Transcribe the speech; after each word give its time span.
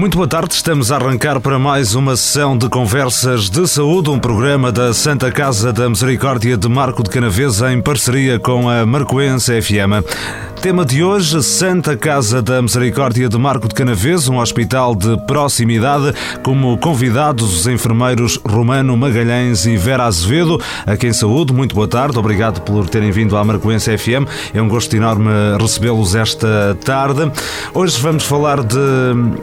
Muito 0.00 0.16
boa 0.16 0.26
tarde, 0.26 0.54
estamos 0.54 0.90
a 0.90 0.96
arrancar 0.96 1.38
para 1.42 1.58
mais 1.58 1.94
uma 1.94 2.16
sessão 2.16 2.56
de 2.56 2.70
Conversas 2.70 3.50
de 3.50 3.68
Saúde, 3.68 4.08
um 4.08 4.18
programa 4.18 4.72
da 4.72 4.94
Santa 4.94 5.30
Casa 5.30 5.74
da 5.74 5.90
Misericórdia 5.90 6.56
de 6.56 6.68
Marco 6.70 7.02
de 7.02 7.10
Canavesa 7.10 7.70
em 7.70 7.82
parceria 7.82 8.38
com 8.38 8.66
a 8.66 8.86
Marcoense 8.86 9.60
FM. 9.60 10.02
Tema 10.62 10.84
de 10.84 11.02
hoje, 11.02 11.42
Santa 11.42 11.96
Casa 11.96 12.42
da 12.42 12.60
Misericórdia 12.60 13.30
de 13.30 13.38
Marco 13.38 13.66
de 13.66 13.74
Canavês, 13.74 14.28
um 14.28 14.38
hospital 14.38 14.94
de 14.94 15.16
proximidade, 15.26 16.14
como 16.42 16.76
convidados 16.76 17.60
os 17.60 17.66
enfermeiros 17.66 18.38
Romano 18.44 18.94
Magalhães 18.94 19.64
e 19.64 19.78
Vera 19.78 20.04
Azevedo. 20.04 20.60
A 20.86 20.98
quem 20.98 21.14
saúde, 21.14 21.54
muito 21.54 21.74
boa 21.74 21.88
tarde, 21.88 22.18
obrigado 22.18 22.60
por 22.60 22.86
terem 22.90 23.10
vindo 23.10 23.38
à 23.38 23.44
Marcoense 23.44 23.96
FM. 23.96 24.28
É 24.52 24.60
um 24.60 24.68
gosto 24.68 24.94
enorme 24.94 25.30
recebê-los 25.58 26.14
esta 26.14 26.76
tarde. 26.84 27.32
Hoje 27.72 27.98
vamos 27.98 28.24
falar 28.24 28.62
de, 28.62 28.78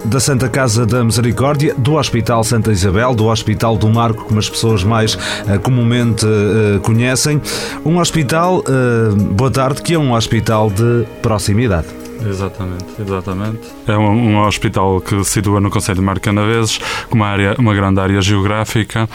da 0.05 0.19
Santa 0.19 0.46
Casa 0.47 0.85
da 0.85 1.03
Misericórdia, 1.03 1.73
do 1.77 1.95
Hospital 1.95 2.43
Santa 2.43 2.71
Isabel, 2.71 3.13
do 3.13 3.25
Hospital 3.25 3.77
do 3.77 3.89
Marco, 3.89 4.25
como 4.25 4.39
as 4.39 4.49
pessoas 4.49 4.83
mais 4.83 5.15
uh, 5.15 5.59
comumente 5.61 6.25
uh, 6.25 6.79
conhecem. 6.81 7.41
Um 7.85 7.99
hospital, 7.99 8.59
uh, 8.59 9.15
boa 9.33 9.51
tarde, 9.51 9.81
que 9.81 9.93
é 9.93 9.99
um 9.99 10.13
hospital 10.13 10.69
de 10.69 11.05
proximidade. 11.21 11.87
Exatamente, 12.25 12.85
exatamente. 12.99 13.59
É 13.87 13.97
um, 13.97 14.09
um, 14.09 14.45
hospital 14.45 14.99
que 15.01 15.23
se 15.23 15.31
situa 15.31 15.59
no 15.59 15.69
Conselho 15.69 15.99
de 15.99 16.05
Marcanaveses, 16.05 16.79
com 17.09 17.15
uma, 17.15 17.27
área, 17.27 17.55
uma 17.59 17.73
grande 17.73 17.99
área 17.99 18.21
geográfica 18.21 19.07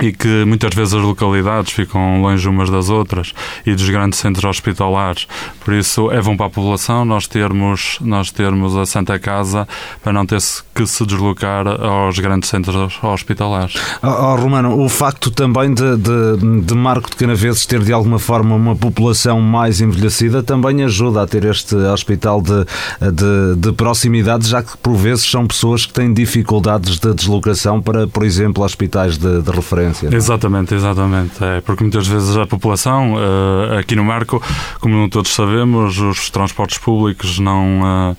e 0.00 0.12
que 0.12 0.44
muitas 0.44 0.74
vezes 0.74 0.94
as 0.94 1.02
localidades 1.02 1.72
ficam 1.72 2.20
longe 2.20 2.48
umas 2.48 2.68
das 2.68 2.88
outras 2.88 3.32
e 3.64 3.74
dos 3.74 3.88
grandes 3.88 4.18
centros 4.18 4.44
hospitalares. 4.44 5.26
Por 5.64 5.74
isso 5.74 6.10
é 6.10 6.20
bom 6.20 6.36
para 6.36 6.46
a 6.46 6.50
população 6.50 7.04
nós 7.04 7.26
termos, 7.26 7.98
nós 8.00 8.30
termos 8.30 8.76
a 8.76 8.84
Santa 8.86 9.18
Casa 9.18 9.68
para 10.02 10.12
não 10.12 10.26
ter 10.26 10.40
que 10.74 10.86
se 10.86 11.06
deslocar 11.06 11.66
aos 11.66 12.18
grandes 12.18 12.48
centros 12.48 12.98
hospitalares. 13.02 13.74
Oh, 14.02 14.08
oh, 14.08 14.36
Romano, 14.36 14.80
o 14.80 14.88
facto 14.88 15.30
também 15.30 15.72
de, 15.72 15.96
de, 15.96 16.60
de 16.62 16.74
Marco 16.74 17.08
de 17.10 17.16
Canaveses 17.16 17.64
ter 17.64 17.80
de 17.80 17.92
alguma 17.92 18.18
forma 18.18 18.56
uma 18.56 18.74
população 18.74 19.40
mais 19.40 19.80
envelhecida 19.80 20.42
também 20.42 20.82
ajuda 20.82 21.22
a 21.22 21.26
ter 21.26 21.44
este 21.44 21.76
hospital 21.76 22.42
de, 22.42 22.64
de, 23.00 23.56
de 23.56 23.72
proximidade, 23.72 24.48
já 24.48 24.62
que 24.62 24.76
por 24.78 24.96
vezes 24.96 25.30
são 25.30 25.46
pessoas 25.46 25.86
que 25.86 25.92
têm 25.92 26.12
dificuldades 26.12 26.98
de 26.98 27.14
deslocação 27.14 27.80
para, 27.80 28.08
por 28.08 28.24
exemplo, 28.24 28.64
hospitais 28.64 29.16
de, 29.16 29.40
de 29.40 29.50
referência 29.50 29.83
É? 29.84 30.14
Exatamente, 30.16 30.74
exatamente. 30.74 31.42
É, 31.42 31.60
porque 31.60 31.82
muitas 31.84 32.06
vezes 32.06 32.36
a 32.36 32.46
população, 32.46 33.14
uh, 33.14 33.78
aqui 33.78 33.94
no 33.94 34.04
Marco, 34.04 34.42
como 34.80 35.08
todos 35.08 35.32
sabemos, 35.32 35.98
os 35.98 36.30
transportes 36.30 36.78
públicos 36.78 37.38
não, 37.38 37.80
uh, 37.82 38.16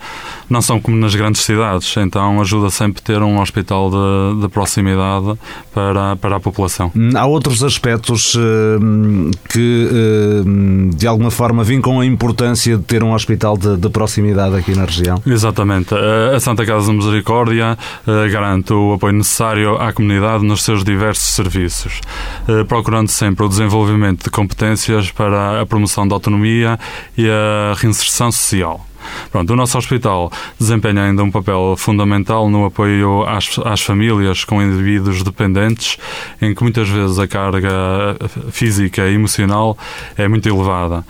não 0.49 0.61
são 0.61 0.79
como 0.79 0.97
nas 0.97 1.15
grandes 1.15 1.41
cidades, 1.41 1.95
então 1.97 2.39
ajuda 2.41 2.69
sempre 2.69 3.01
ter 3.01 3.21
um 3.21 3.39
hospital 3.41 3.89
de, 3.89 4.41
de 4.41 4.47
proximidade 4.49 5.37
para, 5.73 6.15
para 6.15 6.35
a 6.35 6.39
população. 6.39 6.91
Há 7.15 7.25
outros 7.25 7.63
aspectos 7.63 8.35
uh, 8.35 9.31
que, 9.49 9.89
de 10.95 11.07
alguma 11.07 11.31
forma, 11.31 11.63
vêm 11.63 11.81
com 11.81 11.99
a 11.99 12.05
importância 12.05 12.77
de 12.77 12.83
ter 12.83 13.03
um 13.03 13.13
hospital 13.13 13.57
de, 13.57 13.77
de 13.77 13.89
proximidade 13.89 14.55
aqui 14.55 14.75
na 14.75 14.85
região? 14.85 15.21
Exatamente. 15.25 15.93
A 16.35 16.39
Santa 16.39 16.65
Casa 16.65 16.91
de 16.91 16.97
Misericórdia 16.97 17.77
garante 18.31 18.73
o 18.73 18.93
apoio 18.93 19.13
necessário 19.13 19.75
à 19.77 19.91
comunidade 19.93 20.45
nos 20.45 20.63
seus 20.63 20.83
diversos 20.83 21.35
serviços 21.35 21.54
serviços, 21.55 22.01
eh, 22.47 22.63
procurando 22.65 23.07
sempre 23.07 23.45
o 23.45 23.49
desenvolvimento 23.49 24.23
de 24.23 24.29
competências 24.29 25.11
para 25.11 25.61
a 25.61 25.65
promoção 25.65 26.07
da 26.07 26.15
autonomia 26.15 26.77
e 27.17 27.27
a 27.29 27.73
reinserção 27.75 28.31
social. 28.31 28.85
Pronto, 29.31 29.53
o 29.53 29.55
nosso 29.55 29.77
hospital 29.77 30.31
desempenha 30.59 31.03
ainda 31.03 31.23
um 31.23 31.31
papel 31.31 31.75
fundamental 31.77 32.49
no 32.49 32.65
apoio 32.65 33.23
às, 33.27 33.59
às 33.63 33.81
famílias 33.81 34.43
com 34.43 34.61
indivíduos 34.61 35.23
dependentes, 35.23 35.97
em 36.41 36.53
que 36.53 36.63
muitas 36.63 36.89
vezes 36.89 37.19
a 37.19 37.27
carga 37.27 37.69
física 38.51 39.07
e 39.07 39.15
emocional 39.15 39.77
é 40.17 40.27
muito 40.27 40.47
elevada, 40.47 41.05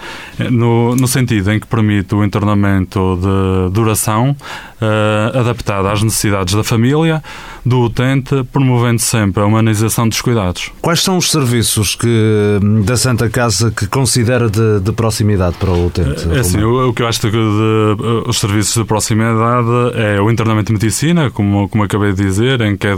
no, 0.51 0.95
no 0.95 1.07
sentido 1.07 1.51
em 1.51 1.59
que 1.59 1.67
permite 1.67 2.16
o 2.16 2.23
internamento 2.23 3.19
de 3.22 3.73
duração 3.73 4.35
uh, 4.81 5.38
adaptada 5.38 5.91
às 5.91 6.01
necessidades 6.01 6.53
da 6.53 6.63
família, 6.63 7.23
do 7.66 7.81
utente, 7.81 8.44
promovendo 8.51 9.01
sempre 9.01 9.41
a 9.41 9.45
humanização 9.45 10.07
dos 10.07 10.22
cuidados. 10.22 10.72
Quais 10.81 11.01
são 11.01 11.17
os 11.17 11.31
serviços 11.31 11.95
que, 11.95 12.59
da 12.85 12.95
Santa 12.95 13.29
Casa 13.29 13.72
que 13.72 13.88
considera 13.88 14.50
de, 14.50 14.79
de 14.81 14.91
proximidade 14.91 15.56
para 15.57 15.72
o 15.72 15.88
utente? 15.88 16.27
É 16.31 16.39
assim, 16.39 16.62
o, 16.62 16.89
o 16.89 16.94
que 16.94 17.01
eu 17.01 17.07
acho 17.07 17.22
de, 17.22 17.31
de 17.31 17.84
uh, 17.94 18.29
os 18.29 18.40
serviços 18.40 18.73
de 18.75 18.84
proximidade 18.84 19.69
é 19.96 20.22
o 20.22 20.29
internamento 20.29 20.68
de 20.68 20.73
medicina, 20.73 21.29
como, 21.29 21.69
como 21.69 21.84
acabei 21.84 22.13
de 22.13 22.23
dizer, 22.23 22.62
em 22.62 22.75
que 22.75 22.88
é, 22.88 22.96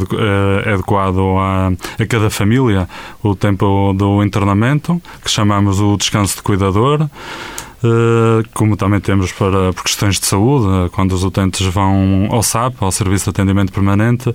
é 0.66 0.74
adequado 0.74 1.20
a, 1.38 1.72
a 2.00 2.06
cada 2.08 2.30
família 2.30 2.88
o 3.22 3.36
tempo 3.36 3.94
do 3.94 4.24
internamento, 4.24 5.02
que 5.24 5.30
chamamos 5.30 5.80
o 5.80 5.98
descanso 5.98 6.36
de 6.38 6.42
cuidador. 6.42 7.08
Eh, 7.84 8.44
como 8.56 8.76
também 8.76 9.00
temos 9.00 9.32
para 9.32 9.72
por 9.72 9.84
questões 9.84 10.20
de 10.20 10.26
saúde, 10.26 10.66
eh, 10.66 10.90
quando 10.92 11.12
os 11.12 11.24
utentes 11.24 11.66
vão 11.68 12.28
ao 12.32 12.42
SAP, 12.42 12.82
ao 12.82 12.92
Serviço 12.92 13.26
de 13.26 13.30
Atendimento 13.30 13.72
Permanente, 13.72 14.34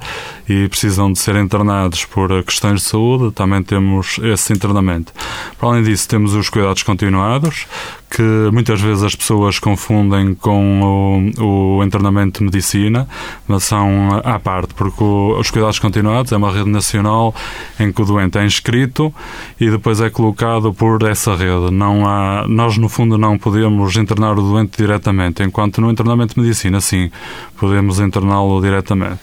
e 0.48 0.68
precisam 0.68 1.12
de 1.12 1.18
ser 1.18 1.34
internados 1.36 2.04
por 2.04 2.28
questões 2.44 2.82
de 2.82 2.88
saúde, 2.88 3.34
também 3.34 3.62
temos 3.62 4.18
esse 4.22 4.52
internamento. 4.52 5.12
Para 5.58 5.70
além 5.70 5.82
disso, 5.82 6.08
temos 6.08 6.34
os 6.34 6.48
cuidados 6.48 6.84
continuados, 6.84 7.66
que 8.14 8.50
muitas 8.52 8.78
vezes 8.78 9.02
as 9.02 9.14
pessoas 9.14 9.58
confundem 9.58 10.34
com 10.34 11.32
o, 11.38 11.78
o 11.78 11.82
internamento 11.82 12.40
de 12.40 12.44
medicina, 12.44 13.08
mas 13.48 13.64
são 13.64 14.20
à 14.22 14.38
parte, 14.38 14.74
porque 14.74 15.02
o, 15.02 15.38
os 15.38 15.50
cuidados 15.50 15.78
continuados 15.78 16.30
é 16.30 16.36
uma 16.36 16.52
rede 16.52 16.68
nacional 16.68 17.34
em 17.80 17.90
que 17.90 18.02
o 18.02 18.04
doente 18.04 18.36
é 18.36 18.44
inscrito 18.44 19.12
e 19.58 19.70
depois 19.70 19.98
é 20.02 20.10
colocado 20.10 20.74
por 20.74 21.02
essa 21.04 21.34
rede. 21.34 21.70
Não 21.70 22.06
há, 22.06 22.44
nós, 22.46 22.76
no 22.76 22.88
fundo, 22.88 23.16
não 23.16 23.38
podemos 23.38 23.96
internar 23.96 24.38
o 24.38 24.42
doente 24.42 24.76
diretamente, 24.76 25.42
enquanto 25.42 25.80
no 25.80 25.90
internamento 25.90 26.34
de 26.34 26.40
medicina, 26.42 26.82
sim, 26.82 27.10
podemos 27.56 27.98
interná-lo 27.98 28.60
diretamente. 28.60 29.20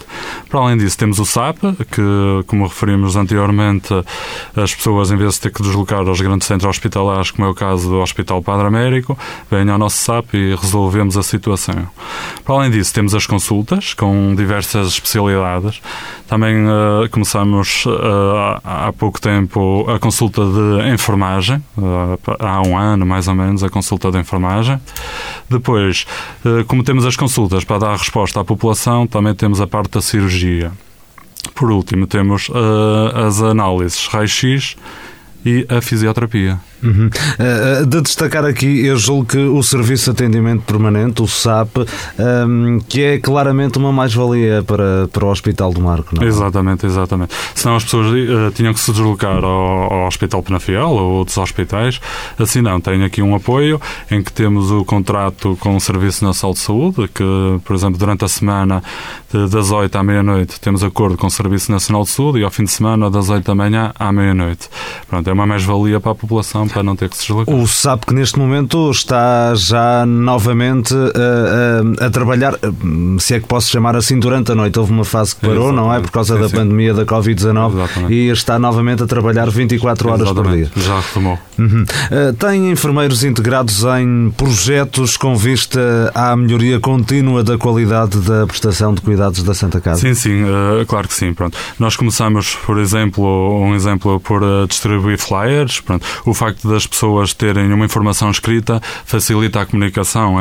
Para 0.50 0.62
além 0.62 0.78
disso, 0.78 0.98
temos 0.98 1.20
o 1.20 1.26
SAP, 1.26 1.58
que, 1.92 2.44
como 2.48 2.66
referimos 2.66 3.16
anteriormente, 3.16 3.94
as 4.56 4.74
pessoas, 4.74 5.12
em 5.12 5.18
vez 5.18 5.36
de 5.36 5.42
ter 5.42 5.52
que 5.52 5.62
deslocar 5.62 6.08
aos 6.08 6.20
grandes 6.20 6.48
centros 6.48 6.70
hospitalares, 6.70 7.30
como 7.30 7.48
é 7.48 7.52
o 7.52 7.54
caso 7.54 7.88
do 7.88 7.98
Hospital 8.02 8.42
Padre 8.42 8.79
Américo, 8.80 9.18
vêm 9.52 9.70
ao 9.70 9.78
nosso 9.78 9.98
SAP 9.98 10.34
e 10.34 10.56
resolvemos 10.56 11.18
a 11.18 11.24
situação. 11.24 11.88
Para 12.46 12.56
além 12.56 12.72
disso, 12.72 12.94
temos 12.94 13.14
as 13.14 13.28
consultas 13.28 13.94
com 13.94 14.34
diversas 14.36 14.88
especialidades. 14.88 15.82
Também 16.28 16.56
uh, 16.66 17.10
começamos 17.12 17.86
uh, 17.86 18.62
há 18.64 18.94
pouco 18.98 19.20
tempo 19.20 19.86
a 19.90 20.00
consulta 20.00 20.42
de 20.42 20.90
enfermagem, 20.94 21.58
uh, 21.78 22.18
há 22.40 22.62
um 22.66 22.78
ano 22.78 23.06
mais 23.06 23.28
ou 23.28 23.36
menos, 23.36 23.64
a 23.64 23.70
consulta 23.70 24.10
de 24.12 24.18
enfermagem. 24.18 24.80
Depois, 25.50 26.06
como 26.68 26.84
temos 26.84 27.06
as 27.06 27.16
consultas 27.16 27.64
para 27.64 27.80
dar 27.80 27.98
resposta 27.98 28.40
à 28.40 28.46
população, 28.46 29.08
também 29.08 29.34
temos 29.34 29.60
a 29.60 29.68
parte 29.68 29.92
da 29.92 30.02
cirurgia. 30.02 30.72
Por 31.56 31.72
último, 31.72 32.06
temos 32.06 32.50
as 33.28 33.42
análises 33.42 34.06
raio-x 34.08 34.76
e 35.46 35.66
a 35.70 35.82
fisioterapia. 35.82 36.60
Uhum. 36.82 37.10
Uh, 37.10 37.86
de 37.86 38.02
destacar 38.02 38.46
aqui, 38.46 38.86
eu 38.86 38.98
julgo 38.98 39.26
que 39.26 39.38
o 39.38 39.62
Serviço 39.62 40.06
de 40.06 40.12
Atendimento 40.12 40.64
Permanente, 40.64 41.22
o 41.22 41.28
SAP, 41.28 41.78
um, 41.78 41.84
ehm, 42.20 42.80
que 42.88 43.02
é 43.02 43.20
claramente 43.20 43.78
uma 43.78 43.92
mais-valia 43.92 44.64
para, 44.64 45.08
para 45.12 45.26
o 45.26 45.30
Hospital 45.30 45.74
do 45.74 45.82
Marco, 45.82 46.16
não 46.16 46.24
é? 46.24 46.28
Exatamente, 46.28 46.86
exatamente. 46.86 47.34
Senão 47.54 47.76
as 47.76 47.84
pessoas 47.84 48.08
uh, 48.08 48.52
tinham 48.54 48.74
que 48.74 48.80
se 48.80 48.92
deslocar 48.92 49.44
ao, 49.44 49.94
ao 49.94 50.08
Hospital 50.08 50.42
Penafiel 50.42 50.90
ou 50.90 51.12
outros 51.20 51.38
hospitais. 51.38 52.00
Assim 52.38 52.62
não, 52.62 52.80
tem 52.80 53.04
aqui 53.04 53.22
um 53.22 53.36
apoio 53.36 53.82
em 54.10 54.24
que 54.24 54.32
temos 54.32 54.72
o 54.72 54.86
contrato 54.86 55.58
com 55.60 55.76
o 55.76 55.80
Serviço 55.80 56.24
Nacional 56.24 56.54
de 56.54 56.60
Saúde, 56.60 57.08
que, 57.14 57.24
por 57.64 57.76
exemplo, 57.76 57.98
durante 57.98 58.24
a 58.24 58.28
semana, 58.28 58.82
de, 59.32 59.48
das 59.50 59.72
8 59.72 59.96
à 59.98 60.04
meia-noite, 60.04 60.60
temos 60.60 60.84
acordo 60.84 61.18
com 61.18 61.28
o 61.28 61.32
Serviço 61.32 61.72
Nacional 61.72 62.04
de 62.04 62.10
Saúde 62.10 62.40
e 62.40 62.44
ao 62.44 62.52
fim 62.52 62.64
de 62.64 62.72
semana, 62.72 63.10
das 63.10 63.30
8 63.30 63.46
da 63.46 63.56
manhã 63.56 63.92
à 63.98 64.12
meia-noite. 64.12 64.70
Pronto, 65.10 65.30
é 65.30 65.34
uma 65.34 65.46
mais-valia 65.46 66.00
para 66.00 66.12
a 66.12 66.16
população 66.16 66.68
para 66.70 66.84
não 66.84 66.96
ter 66.96 67.10
que 67.10 67.18
se 67.18 67.28
deslocar. 67.28 67.56
O 67.56 67.68
SAP 67.68 68.06
que 68.06 68.14
neste 68.14 68.38
momento 68.38 68.90
está 68.92 69.54
já 69.56 70.06
novamente 70.06 70.94
a, 70.94 72.04
a, 72.04 72.08
a, 72.08 72.10
trabalhar, 72.10 72.56
se 73.20 73.36
é 73.36 73.40
que 73.40 73.48
posso 73.48 73.70
chamar 73.70 73.96
assim, 73.96 74.20
durante 74.20 74.52
a 74.52 74.56
noite. 74.56 74.80
Houve 74.80 74.92
uma 74.92 75.06
fase 75.06 75.36
que 75.36 75.42
parou, 75.42 75.70
Exatamente. 75.70 75.76
não 75.76 75.94
é? 75.94 76.00
Por 76.00 76.12
causa 76.12 76.36
sim, 76.36 76.42
da 76.42 76.50
sim. 76.50 76.56
pandemia 76.56 76.94
da 76.94 77.06
Covid-19 77.06 78.10
e 78.10 78.30
está 78.30 78.58
novamente 78.60 79.04
a 79.04 79.08
trabalhar 79.08 79.50
24 79.50 80.10
horas 80.10 80.22
Exatamente. 80.22 80.70
por 80.70 80.80
dia. 80.80 80.86
Já 80.86 81.00
retomou. 81.00 81.40
Uhum. 81.58 81.84
Uh, 81.84 82.34
tem 82.34 82.72
enfermeiros 82.72 83.24
integrados 83.24 83.84
em 83.84 84.32
projetos 84.32 85.18
com 85.18 85.36
vista 85.36 86.12
à 86.14 86.36
melhoria 86.36 86.80
contínua 86.80 87.44
da 87.44 87.58
qualidade 87.58 88.20
da 88.20 88.48
prestação 88.48 88.94
de 88.94 89.02
cuidados 89.02 89.44
da 89.44 89.54
Santa 89.54 89.82
Casa? 89.82 90.02
Sim, 90.02 90.14
sim, 90.14 90.44
uh, 90.44 90.86
claro 90.88 91.08
que 91.08 91.14
sim. 91.14 91.34
Pronto. 91.34 91.58
Nós 91.78 91.96
começamos, 91.96 92.56
por 92.66 92.80
exemplo, 92.80 93.62
um 93.62 93.76
exemplo 93.76 94.20
por 94.20 94.44
uh, 94.44 94.68
distribuir 94.68 95.18
flyers. 95.18 95.80
Pronto. 95.82 96.06
O 96.26 96.34
facto 96.34 96.59
das 96.64 96.86
pessoas 96.86 97.34
terem 97.34 97.72
uma 97.72 97.86
informação 97.86 98.30
escrita 98.30 98.82
facilita 99.06 99.62
a 99.62 99.66
comunicação. 99.66 100.36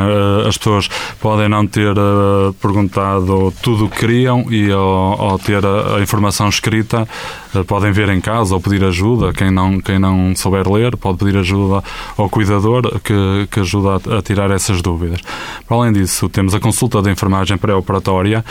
As 0.47 0.57
pessoas 0.57 0.89
podem 1.19 1.47
não 1.47 1.65
ter 1.65 1.93
perguntado 2.61 3.53
tudo 3.61 3.85
o 3.85 3.89
que 3.89 3.99
queriam 3.99 4.45
e 4.49 4.71
ao, 4.71 5.21
ao 5.21 5.39
ter 5.39 5.65
a, 5.65 5.97
a, 5.97 6.01
informação 6.01 6.49
escrita 6.49 7.07
podem 7.67 7.91
ver 7.91 8.09
em 8.09 8.21
casa 8.21 8.53
ou 8.53 8.61
pedir 8.61 8.83
ajuda. 8.83 9.33
Quem 9.33 9.51
não, 9.51 9.79
quem 9.79 9.99
não 9.99 10.35
souber 10.35 10.69
ler 10.69 10.95
pode 10.97 11.17
pedir 11.17 11.37
ajuda 11.37 11.83
ao 12.17 12.29
cuidador 12.29 12.99
que, 13.01 13.47
que 13.49 13.59
ajuda 13.59 14.01
a, 14.13 14.17
a 14.17 14.21
tirar 14.21 14.51
essas 14.51 14.81
dúvidas. 14.81 15.21
Para 15.67 15.77
além 15.77 15.93
disso, 15.93 16.29
temos 16.29 16.53
a 16.53 16.59
consulta 16.59 17.01
de 17.01 17.09
enfermagem 17.09 17.57
pré-operatória, 17.57 18.43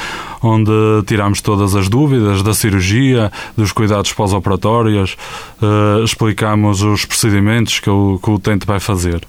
onde 0.42 0.70
tiramos 1.06 1.40
todas 1.40 1.74
as 1.74 1.88
dúvidas 1.88 2.42
da 2.42 2.54
cirurgia, 2.54 3.30
dos 3.56 3.72
cuidados 3.72 4.12
pós-operatórios, 4.12 5.16
uh, 5.62 6.02
explicamos 6.04 6.82
os 6.82 7.04
procedimentos 7.04 7.80
que 7.80 7.90
o, 7.90 8.18
que 8.22 8.30
o 8.30 8.34
utente 8.34 8.66
vai 8.66 8.80
fazer. 8.80 9.20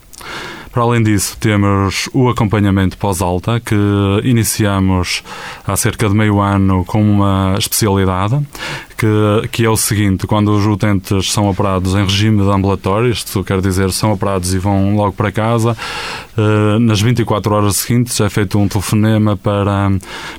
Para 0.72 0.83
além 0.83 1.01
disso, 1.01 1.36
temos 1.39 2.07
o 2.13 2.30
acompanhamento 2.30 2.95
pós-alta, 2.98 3.60
que 3.60 3.75
iniciamos 4.24 5.24
há 5.65 5.75
cerca 5.75 6.07
de 6.07 6.13
meio 6.15 6.39
ano 6.39 6.86
com 6.86 7.01
uma 7.01 7.56
especialidade, 7.57 8.39
que, 9.00 9.48
que 9.50 9.66
é 9.66 9.69
o 9.69 9.78
seguinte: 9.78 10.28
quando 10.28 10.51
os 10.51 10.66
utentes 10.66 11.31
são 11.31 11.50
operados 11.50 11.96
em 11.96 12.04
regime 12.04 12.44
de 12.44 12.50
ambulatório, 12.50 13.10
isto 13.10 13.44
quer 13.44 13.62
dizer, 13.62 13.92
são 13.92 14.12
operados 14.12 14.54
e 14.54 14.60
vão 14.60 14.96
logo 14.96 15.13
para 15.13 15.31
casa, 15.31 15.78
eh, 16.38 16.80
nas 16.80 17.00
24 17.00 17.56
horas 17.56 17.78
seguintes 17.78 18.19
é 18.19 18.30
feito 18.30 18.60
um 18.60 18.68
telefonema 18.68 19.38
para, 19.38 19.92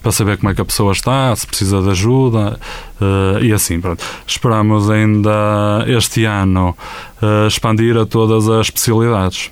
para 0.02 0.12
saber 0.12 0.36
como 0.36 0.50
é 0.50 0.54
que 0.54 0.60
a 0.60 0.64
pessoa 0.64 0.92
está, 0.92 1.34
se 1.34 1.46
precisa 1.46 1.80
de 1.80 1.90
ajuda 1.90 2.60
eh, 3.00 3.44
e 3.46 3.52
assim. 3.52 3.80
Pronto. 3.80 4.04
Esperamos 4.26 4.90
ainda 4.90 5.84
este 5.88 6.24
ano 6.26 6.76
eh, 7.22 7.46
expandir 7.46 7.96
a 7.96 8.04
todas 8.04 8.48
as 8.48 8.66
especialidades. 8.66 9.50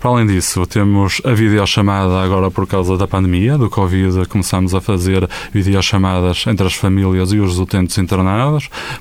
Para 0.00 0.10
além 0.10 0.26
disso, 0.26 0.64
temos 0.66 1.20
a 1.24 1.32
videochamada 1.32 2.20
agora 2.20 2.50
por 2.50 2.66
causa 2.66 2.96
da 2.96 3.08
pandemia, 3.08 3.58
do 3.58 3.68
Covid, 3.68 4.26
começamos 4.28 4.72
a 4.72 4.80
fazer 4.80 5.28
videochamadas 5.52 6.46
entre 6.46 6.64
as 6.64 6.74
famílias 6.74 7.32
e 7.32 7.40
os 7.40 7.58
utentes 7.58 7.98
internados, 7.98 8.47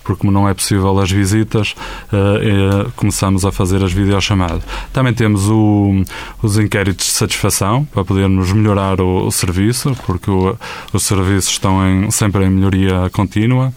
porque 0.03 0.21
como 0.21 0.31
não 0.31 0.47
é 0.47 0.53
possível 0.53 0.97
as 0.99 1.11
visitas, 1.11 1.75
uh, 2.11 2.91
começamos 2.95 3.45
a 3.45 3.51
fazer 3.51 3.83
as 3.83 3.91
videochamadas. 3.91 4.63
Também 4.91 5.13
temos 5.13 5.49
o, 5.49 6.03
os 6.41 6.57
inquéritos 6.57 7.07
de 7.07 7.11
satisfação, 7.11 7.85
para 7.85 8.03
podermos 8.03 8.51
melhorar 8.51 8.99
o, 9.01 9.27
o 9.27 9.31
serviço, 9.31 9.95
porque 10.05 10.29
o, 10.29 10.57
os 10.93 11.03
serviços 11.03 11.51
estão 11.51 11.85
em, 11.87 12.11
sempre 12.11 12.45
em 12.45 12.49
melhoria 12.49 13.09
contínua. 13.11 13.73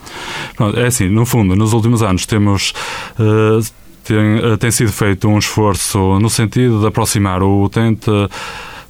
Pronto, 0.57 0.79
é 0.79 0.87
assim, 0.87 1.09
no 1.09 1.25
fundo, 1.25 1.55
nos 1.55 1.73
últimos 1.73 2.03
anos 2.03 2.27
temos 2.27 2.73
uh, 3.19 3.81
tem, 4.05 4.39
eh, 4.39 4.57
tem 4.57 4.71
sido 4.71 4.93
feito 4.93 5.29
um 5.29 5.39
esforço 5.39 6.19
no 6.19 6.31
sentido 6.31 6.81
de 6.81 6.87
aproximar 6.87 7.43
o 7.43 7.63
utente 7.63 8.11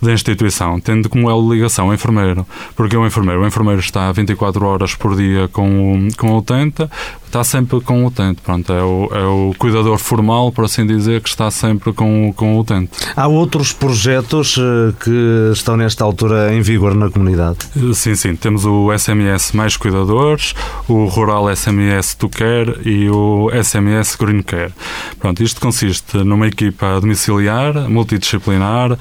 da 0.01 0.13
instituição, 0.13 0.81
tendo 0.81 1.09
como 1.09 1.29
elo 1.31 1.43
de 1.49 1.55
ligação 1.55 1.89
o 1.89 1.95
enfermeiro. 1.95 2.47
Porque 2.75 2.97
o 2.97 3.07
enfermeiro, 3.07 3.43
o 3.43 3.47
enfermeiro 3.47 3.81
está 3.81 4.11
24 4.13 4.65
horas 4.65 4.95
por 4.95 5.17
dia 5.17 5.49
com 5.49 6.09
o, 6.09 6.17
com 6.17 6.33
o 6.33 6.39
utente, 6.39 6.89
está 7.27 7.45
sempre 7.45 7.81
com 7.81 8.05
o 8.05 8.07
utente. 8.07 8.41
Pronto, 8.43 8.73
é 8.73 8.83
o, 8.83 9.09
é 9.13 9.25
o 9.25 9.55
cuidador 9.57 9.99
formal, 9.99 10.51
por 10.51 10.65
assim 10.65 10.85
dizer, 10.87 11.21
que 11.21 11.29
está 11.29 11.51
sempre 11.51 11.93
com, 11.93 12.33
com 12.35 12.57
o 12.57 12.61
utente. 12.61 12.91
Há 13.17 13.29
outros 13.29 13.73
projetos 13.73 14.57
eh, 14.59 14.93
que 15.03 15.51
estão 15.53 15.77
nesta 15.77 16.05
altura 16.05 16.53
em 16.55 16.61
vigor 16.61 16.95
na 16.95 17.09
comunidade? 17.11 17.59
Eh, 17.77 17.95
sim, 17.95 18.15
sim. 18.15 18.35
Temos 18.35 18.65
o 18.65 18.91
SMS 18.97 19.53
Mais 19.53 19.77
Cuidadores, 19.77 20.55
o 20.89 21.07
Rural 21.07 21.55
SMS 21.55 22.15
To 22.15 22.29
Care 22.29 22.81
e 22.85 23.09
o 23.09 23.51
SMS 23.63 24.17
Green 24.17 24.43
Care. 24.43 24.73
Pronto, 25.19 25.43
isto 25.43 25.61
consiste 25.61 26.17
numa 26.19 26.49
equipa 26.49 27.01
domiciliar, 27.01 27.89
multidisciplinar, 27.89 28.99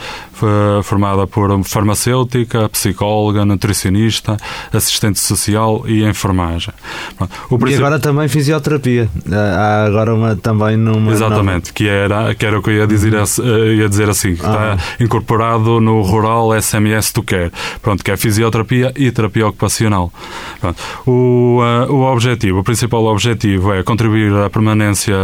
formada 0.83 1.27
por 1.27 1.63
farmacêutica, 1.63 2.69
psicóloga, 2.69 3.45
nutricionista, 3.45 4.37
assistente 4.73 5.19
social 5.19 5.83
e 5.85 6.03
enfermagem. 6.03 6.73
Pronto, 7.17 7.67
e 7.67 7.75
agora 7.75 7.99
também 7.99 8.27
fisioterapia. 8.27 9.09
Há 9.31 9.85
agora 9.85 10.13
uma 10.13 10.35
também 10.35 10.77
numa. 10.77 11.11
Exatamente, 11.11 11.73
que 11.73 11.87
era, 11.87 12.33
que 12.35 12.45
era 12.45 12.59
o 12.59 12.63
que 12.63 12.69
eu 12.69 12.75
ia 12.75 12.87
dizer, 12.87 13.13
uhum. 13.13 13.73
ia 13.73 13.89
dizer 13.89 14.09
assim, 14.09 14.35
que 14.35 14.45
ah. 14.45 14.77
está 14.77 15.03
incorporado 15.03 15.79
no 15.79 16.01
Rural 16.01 16.59
SMS 16.59 17.11
do 17.11 17.23
Care. 17.23 17.51
Pronto, 17.81 18.03
que 18.03 18.11
é 18.11 18.17
fisioterapia 18.17 18.93
e 18.95 19.11
terapia 19.11 19.47
ocupacional. 19.47 20.11
Pronto. 20.59 20.81
O, 21.05 21.59
o 21.89 22.01
objetivo, 22.11 22.59
o 22.59 22.63
principal 22.63 23.03
objetivo 23.05 23.73
é 23.73 23.83
contribuir 23.83 24.33
à 24.33 24.49
permanência 24.49 25.15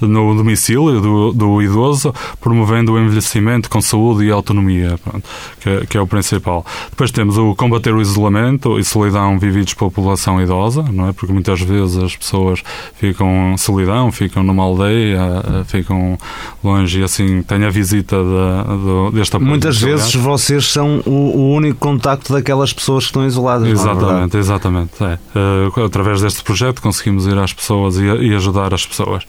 no 0.00 0.34
domicílio 0.34 1.00
do, 1.00 1.32
do 1.32 1.62
idoso, 1.62 2.14
promovendo 2.40 2.92
o 2.92 2.98
envelhecimento 2.98 3.68
com 3.70 3.80
saúde 3.80 4.24
e 4.24 4.30
autonomia 4.30 4.63
autonomia, 4.64 4.98
pronto, 5.02 5.28
que, 5.60 5.68
é, 5.68 5.86
que, 5.86 5.96
é 5.96 6.00
o 6.00 6.06
principal. 6.06 6.64
Depois 6.90 7.10
temos 7.10 7.36
o 7.36 7.54
combater 7.54 7.94
o 7.94 8.00
isolamento 8.00 8.78
e 8.78 8.84
solidão 8.84 9.38
vividos 9.38 9.74
pela 9.74 9.90
população 9.90 10.40
idosa, 10.40 10.82
não 10.82 11.08
é? 11.08 11.12
Porque 11.12 11.32
muitas 11.32 11.60
vezes 11.60 12.02
as 12.02 12.16
pessoas 12.16 12.62
ficam 12.94 13.52
em 13.52 13.56
solidão, 13.56 14.10
ficam 14.10 14.42
numa 14.42 14.62
aldeia, 14.62 15.18
eh, 15.18 15.64
ficam 15.64 16.18
longe 16.62 17.00
e 17.00 17.04
assim 17.04 17.42
tem 17.42 17.64
a 17.64 17.70
visita 17.70 18.16
de, 18.16 19.10
de, 19.12 19.18
desta 19.18 19.38
Muitas 19.38 19.80
vezes 19.80 20.14
vocês 20.14 20.70
são 20.70 21.02
o, 21.04 21.10
o, 21.10 21.54
único 21.54 21.78
contacto 21.78 22.32
daquelas 22.32 22.72
pessoas 22.72 23.04
que 23.04 23.10
estão 23.10 23.26
isoladas. 23.26 23.68
É 23.68 23.70
exatamente, 23.70 24.36
exatamente. 24.36 24.92
É. 25.02 25.18
Uh, 25.36 25.84
através 25.84 26.22
deste 26.22 26.42
projeto 26.42 26.80
conseguimos 26.80 27.26
ir 27.26 27.36
às 27.36 27.52
pessoas 27.52 27.96
e, 27.96 28.04
e 28.04 28.34
ajudar 28.34 28.72
as 28.72 28.86
pessoas. 28.86 29.24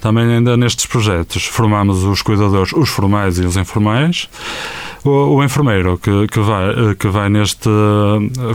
Também 0.00 0.24
ainda 0.24 0.56
nestes 0.56 0.86
projetos 0.86 1.44
formamos 1.44 2.04
os 2.04 2.22
cuidadores, 2.22 2.72
os 2.72 2.88
formais 2.88 3.38
e 3.38 3.44
os 3.44 3.56
informais 3.56 4.28
o, 5.04 5.36
o 5.36 5.44
enfermeiro 5.44 5.98
que, 5.98 6.26
que, 6.28 6.40
vai, 6.40 6.94
que 6.98 7.08
vai 7.08 7.28
neste 7.28 7.68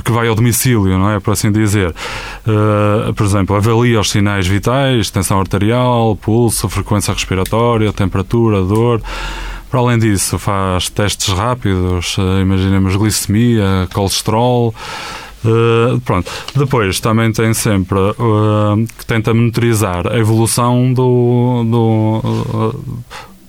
que 0.04 0.12
vai 0.12 0.28
ao 0.28 0.36
domicílio, 0.36 0.98
não 0.98 1.10
é? 1.10 1.20
Por 1.20 1.32
assim 1.32 1.52
dizer. 1.52 1.94
Uh, 2.46 3.14
por 3.14 3.26
exemplo, 3.26 3.56
avalia 3.56 4.00
os 4.00 4.10
sinais 4.10 4.48
vitais, 4.48 5.10
tensão 5.10 5.40
arterial, 5.40 6.16
pulso, 6.16 6.70
frequência 6.70 7.14
respiratória, 7.14 7.92
temperatura, 7.94 8.62
dor. 8.62 9.02
Para 9.70 9.80
além 9.80 9.98
disso, 9.98 10.38
faz 10.38 10.90
testes 10.90 11.34
rápidos, 11.34 12.18
uh, 12.18 12.42
imaginemos 12.42 12.96
glicemia, 12.96 13.88
colesterol. 13.94 14.74
Uh, 15.44 16.00
pronto. 16.02 16.32
Depois 16.56 17.00
também 17.00 17.32
tem 17.32 17.54
sempre 17.54 18.00
uh, 18.00 18.88
que 18.98 19.06
tenta 19.06 19.34
monitorizar 19.34 20.08
a 20.08 20.18
evolução 20.18 20.92
do, 20.92 21.64
do 21.64 22.76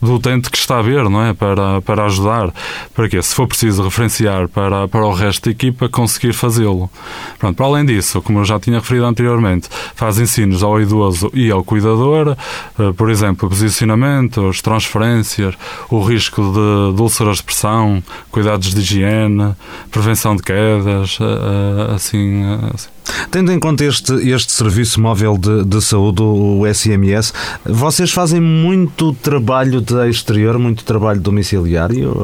do 0.01 0.15
utente 0.15 0.51
que 0.51 0.57
está 0.57 0.79
a 0.79 0.83
ver, 0.83 1.09
não 1.09 1.23
é? 1.23 1.33
Para, 1.33 1.81
para 1.83 2.05
ajudar. 2.05 2.53
Para 2.95 3.09
quê? 3.09 3.21
Se 3.23 3.35
for 3.35 3.47
preciso 3.47 3.83
referenciar 3.83 4.49
para, 4.49 4.89
para 4.89 5.07
o 5.07 5.13
resto 5.13 5.45
da 5.45 5.51
equipa, 5.51 5.89
conseguir 5.89 6.33
fazê-lo. 6.33 6.91
Pronto, 7.39 7.57
para 7.57 7.67
além 7.67 7.85
disso, 7.85 8.21
como 8.23 8.41
eu 8.41 8.45
já 8.45 8.59
tinha 8.59 8.79
referido 8.79 9.07
anteriormente, 9.07 9.69
faz 9.95 10.19
ensinos 10.19 10.63
ao 10.63 10.81
idoso 10.81 11.31
e 11.35 11.51
ao 11.51 11.65
cuidador, 11.65 12.37
eh, 12.79 12.93
por 12.97 13.11
exemplo, 13.11 13.49
posicionamentos, 13.49 14.61
transferências, 14.61 15.55
o 15.91 16.03
risco 16.03 16.43
de, 16.43 16.97
de 16.97 17.03
úlceras 17.03 17.39
de 17.39 17.45
pressão, 17.45 18.03
cuidados 18.31 18.75
de 18.75 18.81
higiene, 18.81 19.55
prevenção 19.91 20.37
de 20.37 20.43
quedas, 20.43 21.19
eh, 21.21 21.25
eh, 21.25 21.95
assim, 21.95 22.43
assim 22.75 22.96
Tendo 23.31 23.53
em 23.53 23.59
conta 23.59 23.85
este, 23.85 24.13
este 24.29 24.53
serviço 24.53 25.01
móvel 25.01 25.37
de, 25.39 25.65
de 25.65 25.81
saúde, 25.83 26.23
o 26.23 26.63
SMS, 26.73 27.33
vocês 27.65 28.11
fazem 28.11 28.41
muito 28.41 29.13
trabalho 29.15 29.81
de 29.81 30.09
exterior, 30.09 30.59
muito 30.59 30.85
trabalho 30.85 31.21
domiciliário? 31.21 32.15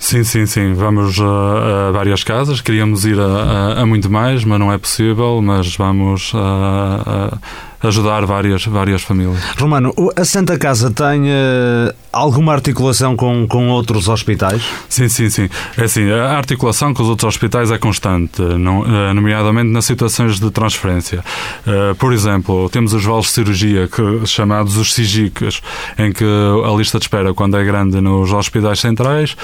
Sim, 0.00 0.24
sim, 0.24 0.46
sim. 0.46 0.72
Vamos 0.74 1.18
a, 1.18 1.88
a 1.88 1.90
várias 1.90 2.22
casas. 2.22 2.60
Queríamos 2.60 3.04
ir 3.04 3.18
a, 3.18 3.24
a, 3.24 3.82
a, 3.82 3.86
muito 3.86 4.10
mais, 4.10 4.44
mas 4.44 4.58
não 4.58 4.72
é 4.72 4.78
possível. 4.78 5.40
Mas 5.42 5.74
vamos 5.76 6.32
a 6.34 7.38
ajudar 7.82 8.24
várias, 8.24 8.64
várias 8.64 9.02
famílias. 9.02 9.38
Romano, 9.58 9.92
a 10.16 10.24
Santa 10.24 10.58
Casa 10.58 10.90
tem 10.90 11.22
uh, 11.22 11.94
alguma 12.12 12.52
articulação 12.52 13.16
com, 13.16 13.46
com 13.46 13.68
outros 13.68 14.08
hospitais? 14.08 14.62
Sim, 14.88 15.08
sim, 15.08 15.28
sim. 15.28 15.48
É 15.76 15.84
assim, 15.84 16.10
a 16.10 16.36
articulação 16.36 16.94
com 16.94 17.02
os 17.02 17.08
outros 17.08 17.28
hospitais 17.28 17.70
é 17.70 17.78
constante, 17.78 18.40
não, 18.42 18.80
uh, 18.80 19.14
nomeadamente 19.14 19.70
nas 19.70 19.84
situações 19.84 20.40
de 20.40 20.50
transferência. 20.50 21.22
Uh, 21.66 21.94
por 21.96 22.12
exemplo, 22.12 22.68
temos 22.70 22.92
os 22.92 23.04
vales 23.04 23.26
de 23.26 23.32
cirurgia, 23.32 23.88
que, 23.88 24.26
chamados 24.26 24.76
os 24.76 24.94
SIGICs, 24.94 25.60
em 25.98 26.12
que 26.12 26.24
a 26.24 26.76
lista 26.76 26.98
de 26.98 27.04
espera, 27.04 27.34
quando 27.34 27.56
é 27.56 27.64
grande 27.64 28.00
nos 28.00 28.32
hospitais 28.32 28.80
centrais, 28.80 29.36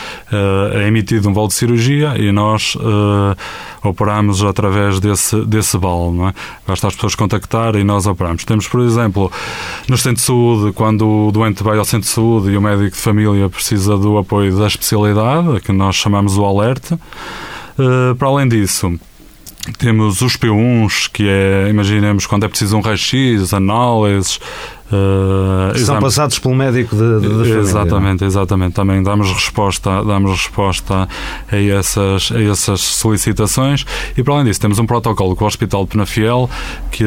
é 0.73 0.87
emitido 0.87 1.29
um 1.29 1.33
vale 1.33 1.49
de 1.49 1.55
cirurgia 1.55 2.15
e 2.17 2.33
nós 2.33 2.77
operamos 3.83 4.43
através 4.43 5.01
desse, 5.01 5.45
desse 5.45 5.77
vale. 5.77 6.23
É? 6.29 6.35
Basta 6.67 6.89
as 6.89 6.95
pessoas 6.95 7.15
contactar 7.15 7.75
e 7.77 7.85
nós 7.85 8.07
operamos. 8.07 8.22
Temos, 8.47 8.69
por 8.69 8.81
exemplo, 8.81 9.31
no 9.89 9.97
centro 9.97 10.17
de 10.17 10.23
saúde, 10.23 10.73
quando 10.73 11.29
o 11.29 11.33
doente 11.33 11.63
vai 11.63 11.79
ao 11.79 11.85
centro 11.85 12.09
de 12.09 12.15
saúde 12.15 12.51
e 12.51 12.57
o 12.57 12.63
médico 12.63 12.97
de 12.97 13.03
família 13.03 13.49
precisa 13.49 13.97
do 13.97 14.19
apoio 14.19 14.57
da 14.57 14.67
especialidade, 14.67 15.61
que 15.61 15.73
nós 15.73 15.97
chamamos 15.97 16.37
o 16.39 16.45
alerta. 16.45 16.99
Uh, 17.79 18.15
para 18.17 18.29
além 18.29 18.49
disso, 18.49 18.99
temos 19.79 20.21
os 20.21 20.37
P1s, 20.37 21.09
que 21.13 21.29
é, 21.29 21.69
imaginemos, 21.69 22.27
quando 22.27 22.45
é 22.45 22.49
preciso 22.49 22.77
um 22.77 22.81
raio-x, 22.81 23.55
análises, 23.55 24.41
Uh, 24.93 25.79
São 25.79 25.99
passados 26.01 26.39
pelo 26.39 26.55
médico 26.55 26.95
de, 26.95 27.21
de, 27.21 27.45
de 27.45 27.51
Exatamente, 27.59 28.25
exatamente. 28.25 28.75
Também 28.75 29.03
damos 29.03 29.33
resposta, 29.33 30.05
damos 30.05 30.33
resposta 30.33 31.09
a 31.51 31.57
essas, 31.57 32.31
a 32.31 32.43
essas 32.43 32.81
solicitações. 32.83 33.87
E, 34.15 34.23
para 34.23 34.35
além 34.35 34.45
disso, 34.45 34.61
temos 34.61 34.79
um 34.79 34.85
protocolo 34.85 35.35
com 35.35 35.45
o 35.45 35.47
Hospital 35.47 35.85
de 35.85 35.91
Penafiel 35.93 36.51
que, 36.91 37.05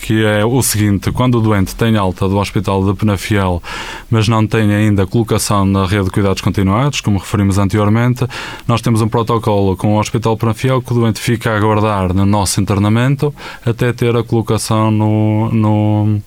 que 0.00 0.24
é 0.24 0.44
o 0.44 0.62
seguinte: 0.62 1.10
quando 1.10 1.38
o 1.38 1.40
doente 1.40 1.74
tem 1.74 1.96
alta 1.96 2.28
do 2.28 2.38
Hospital 2.38 2.84
de 2.84 2.94
Penafiel, 2.96 3.60
mas 4.08 4.28
não 4.28 4.46
tem 4.46 4.72
ainda 4.72 5.04
colocação 5.04 5.64
na 5.64 5.86
rede 5.86 6.04
de 6.04 6.10
cuidados 6.10 6.40
continuados, 6.40 7.00
como 7.00 7.18
referimos 7.18 7.58
anteriormente, 7.58 8.26
nós 8.66 8.80
temos 8.80 9.02
um 9.02 9.08
protocolo 9.08 9.76
com 9.76 9.96
o 9.96 9.98
Hospital 9.98 10.34
de 10.34 10.40
Penafiel 10.40 10.80
que 10.80 10.92
o 10.92 10.94
doente 10.94 11.20
fica 11.20 11.50
a 11.50 11.56
aguardar 11.56 12.14
no 12.14 12.24
nosso 12.24 12.60
internamento 12.60 13.34
até 13.66 13.92
ter 13.92 14.16
a 14.16 14.22
colocação 14.22 14.90
no, 14.90 15.50
no, 15.52 16.20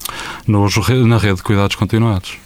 nos 0.45 0.80
na 0.89 1.17
rede 1.17 1.35
de 1.35 1.43
cuidados 1.43 1.75
continuados. 1.75 2.38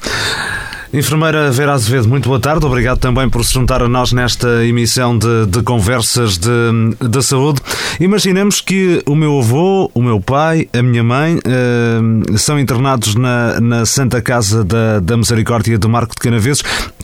Enfermeira 0.94 1.52
Vera 1.52 1.74
Azevedo, 1.74 2.08
muito 2.08 2.30
boa 2.30 2.40
tarde. 2.40 2.66
Obrigado 2.66 3.00
também 3.00 3.30
por 3.30 3.44
se 3.44 3.54
juntar 3.54 3.84
a 3.84 3.88
nós 3.88 4.14
nesta 4.14 4.66
emissão 4.66 5.18
de, 5.18 5.46
de 5.48 5.62
conversas 5.62 6.38
de, 6.38 6.50
de, 7.02 7.22
saúde. 7.22 7.60
Imaginemos 8.00 8.62
que 8.62 9.04
o 9.06 9.14
meu 9.14 9.40
avô, 9.40 9.92
o 9.94 10.02
meu 10.02 10.22
pai, 10.22 10.70
a 10.72 10.82
minha 10.82 11.04
mãe 11.04 11.36
uh, 11.36 12.38
são 12.38 12.58
internados 12.58 13.14
na, 13.16 13.60
na 13.60 13.86
Santa 13.86 14.22
Casa 14.22 14.64
da, 14.64 15.02
da 15.02 15.18
Misericórdia 15.18 15.78
de 15.78 15.88
Marco 15.88 16.14
de 16.16 16.22
Canaveses. 16.22 16.64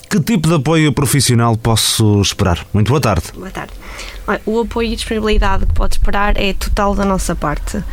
Que 0.10 0.22
tipo 0.22 0.48
de 0.48 0.56
apoio 0.56 0.94
profissional 0.94 1.58
posso 1.58 2.22
esperar? 2.22 2.66
Muito 2.74 2.88
boa 2.88 3.02
tarde. 3.02 3.26
Boa 3.36 3.50
tarde. 3.50 3.74
O 4.46 4.60
apoio 4.60 4.92
e 4.92 4.96
disponibilidade 4.96 5.66
que 5.66 5.74
pode 5.74 5.96
esperar 5.96 6.38
é 6.38 6.54
total 6.54 6.96
da 6.96 7.06
nossa 7.06 7.36
parte. 7.36 7.84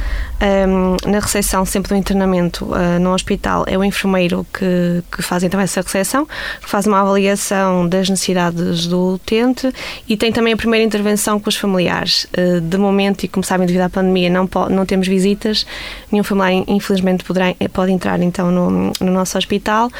Um, 0.40 1.10
na 1.10 1.18
recepção, 1.18 1.64
sempre 1.64 1.88
do 1.88 1.96
internamento 1.96 2.64
uh, 2.66 3.00
no 3.00 3.12
hospital, 3.12 3.64
é 3.66 3.76
o 3.76 3.82
enfermeiro 3.82 4.46
que, 4.52 5.02
que 5.10 5.20
faz 5.20 5.42
então 5.42 5.58
essa 5.58 5.80
recepção, 5.80 6.26
que 6.60 6.68
faz 6.68 6.86
uma 6.86 7.00
avaliação 7.00 7.88
das 7.88 8.08
necessidades 8.08 8.86
do 8.86 9.14
utente 9.14 9.72
e 10.08 10.16
tem 10.16 10.30
também 10.30 10.52
a 10.52 10.56
primeira 10.56 10.84
intervenção 10.84 11.40
com 11.40 11.48
os 11.48 11.56
familiares. 11.56 12.28
Uh, 12.36 12.60
de 12.60 12.78
momento, 12.78 13.24
e 13.24 13.28
como 13.28 13.42
sabem, 13.42 13.66
devido 13.66 13.82
à 13.82 13.90
pandemia, 13.90 14.30
não, 14.30 14.48
não 14.70 14.86
temos 14.86 15.08
visitas, 15.08 15.66
nenhum 16.10 16.22
familiar, 16.22 16.64
infelizmente, 16.68 17.24
poderá, 17.24 17.54
pode 17.72 17.90
entrar 17.90 18.20
então 18.22 18.52
no, 18.52 18.92
no 19.00 19.12
nosso 19.12 19.36
hospital, 19.36 19.90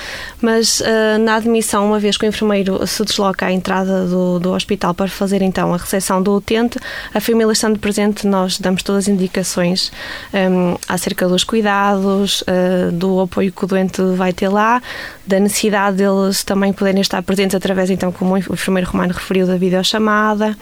mas 0.41 0.81
uh, 0.81 1.19
na 1.21 1.35
admissão, 1.35 1.85
uma 1.85 1.99
vez 1.99 2.17
que 2.17 2.25
o 2.25 2.29
enfermeiro 2.29 2.87
se 2.87 3.05
desloca 3.05 3.47
à 3.47 3.53
entrada 3.53 4.07
do, 4.07 4.39
do 4.39 4.53
hospital 4.53 4.95
para 4.95 5.09
fazer 5.09 5.43
então 5.43 5.75
a 5.75 5.77
recepção 5.77 6.23
do 6.29 6.37
utente, 6.37 6.79
a 7.15 7.21
família 7.21 7.53
estando 7.53 7.79
presente, 7.79 8.27
nós 8.27 8.59
damos 8.59 8.83
todas 8.83 9.05
as 9.05 9.09
indicações 9.09 9.91
um, 10.33 10.77
acerca 10.87 11.27
dos 11.27 11.45
cuidados, 11.45 12.43
uh, 12.43 12.93
do 12.93 13.21
apoio 13.21 13.51
que 13.51 13.65
o 13.65 13.67
doente 13.67 14.03
vai 14.17 14.33
ter 14.33 14.49
lá, 14.49 14.83
da 15.27 15.41
necessidade 15.41 15.97
deles 15.97 16.43
também 16.43 16.73
poderem 16.73 17.01
estar 17.01 17.23
presentes 17.23 17.55
através, 17.55 17.91
então, 17.91 18.13
como 18.13 18.35
o 18.35 18.39
enfermeiro 18.39 18.91
romano 18.91 19.13
referiu, 19.13 19.47
da 19.47 19.57
videochamada, 19.57 20.57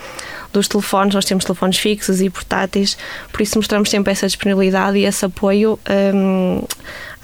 dos 0.52 0.68
telefones, 0.68 1.14
nós 1.14 1.24
temos 1.24 1.44
telefones 1.44 1.78
fixos 1.78 2.20
e 2.20 2.30
portáteis, 2.30 2.96
por 3.32 3.42
isso 3.42 3.58
mostramos 3.58 3.90
sempre 3.90 4.12
essa 4.12 4.26
disponibilidade 4.26 4.98
e 4.98 5.04
esse 5.04 5.24
apoio 5.24 5.78
um, 6.14 6.62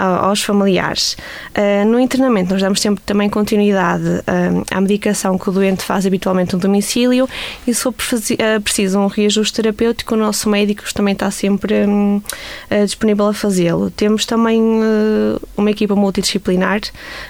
aos 0.03 0.43
familiares. 0.43 1.17
Uh, 1.57 1.87
no 1.87 2.01
internamento, 2.01 2.53
nós 2.53 2.61
damos 2.61 2.81
sempre 2.81 3.03
também 3.05 3.31
continuidade 3.31 4.05
uh, 4.05 4.65
à 4.71 4.81
medicação 4.81 5.39
que 5.39 5.49
o 5.49 5.53
doente 5.53 5.85
faz 5.85 6.05
habitualmente 6.05 6.55
no 6.55 6.61
domicílio 6.61 7.29
e 7.67 7.73
se 7.73 7.83
for 7.83 7.93
preciso 7.93 8.99
um 8.99 9.07
reajuste 9.07 9.55
terapêutico, 9.55 10.15
o 10.15 10.19
nosso 10.19 10.49
médico 10.49 10.83
também 10.93 11.13
está 11.13 11.31
sempre 11.31 11.87
um, 11.87 12.21
disponível 12.85 13.29
a 13.29 13.35
fazê-lo. 13.35 13.91
Temos 13.91 14.27
também 14.27 14.61
uma 15.57 15.71
equipa 15.71 15.95
multidisciplinar 15.95 16.81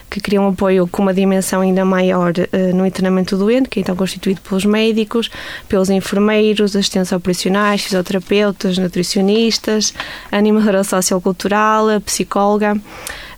que 0.09 0.21
cria 0.21 0.41
um 0.41 0.49
apoio 0.49 0.87
com 0.87 1.03
uma 1.03 1.13
dimensão 1.15 1.61
ainda 1.61 1.85
maior 1.85 2.33
no 2.75 2.87
internamento 2.87 3.37
do 3.37 3.45
doente, 3.45 3.69
que 3.69 3.81
é 3.81 3.83
então 3.83 3.97
constituído 3.97 4.41
pelos 4.41 4.65
médicos, 4.65 5.31
pelos 5.69 5.91
enfermeiros, 5.91 6.77
assistentes 6.77 7.13
operacionais, 7.13 7.83
fisioterapeutas, 7.83 8.79
nutricionistas, 8.79 9.93
animadora 10.31 10.85
sociocultural, 10.85 12.01
psicóloga 12.05 12.62
psicóloga, 12.63 12.81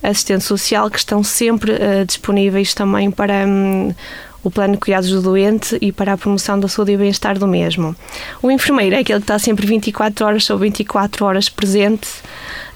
assistente 0.03 0.45
social, 0.45 0.91
que 0.91 0.99
estão 0.99 1.23
sempre 1.23 1.73
uh, 1.73 2.05
disponíveis 2.07 2.75
também 2.75 3.11
para 3.11 3.47
um, 3.47 3.95
o 4.43 4.51
plano 4.51 4.75
de 4.75 4.81
cuidados 4.81 5.11
do 5.11 5.23
doente 5.23 5.79
e 5.81 5.91
para 5.91 6.13
a 6.13 6.19
promoção 6.19 6.61
da 6.61 6.69
saúde 6.69 6.93
e 6.93 6.97
bem-estar 6.97 7.39
do 7.39 7.49
mesmo. 7.49 7.97
O 8.43 8.51
enfermeiro 8.51 8.95
é 8.95 8.99
aquele 8.99 9.21
que 9.21 9.25
está 9.25 9.39
sempre 9.39 9.67
24 9.67 10.27
horas 10.27 10.45
sobre 10.45 10.69
24 10.69 11.25
horas 11.25 11.49
presente 11.49 12.09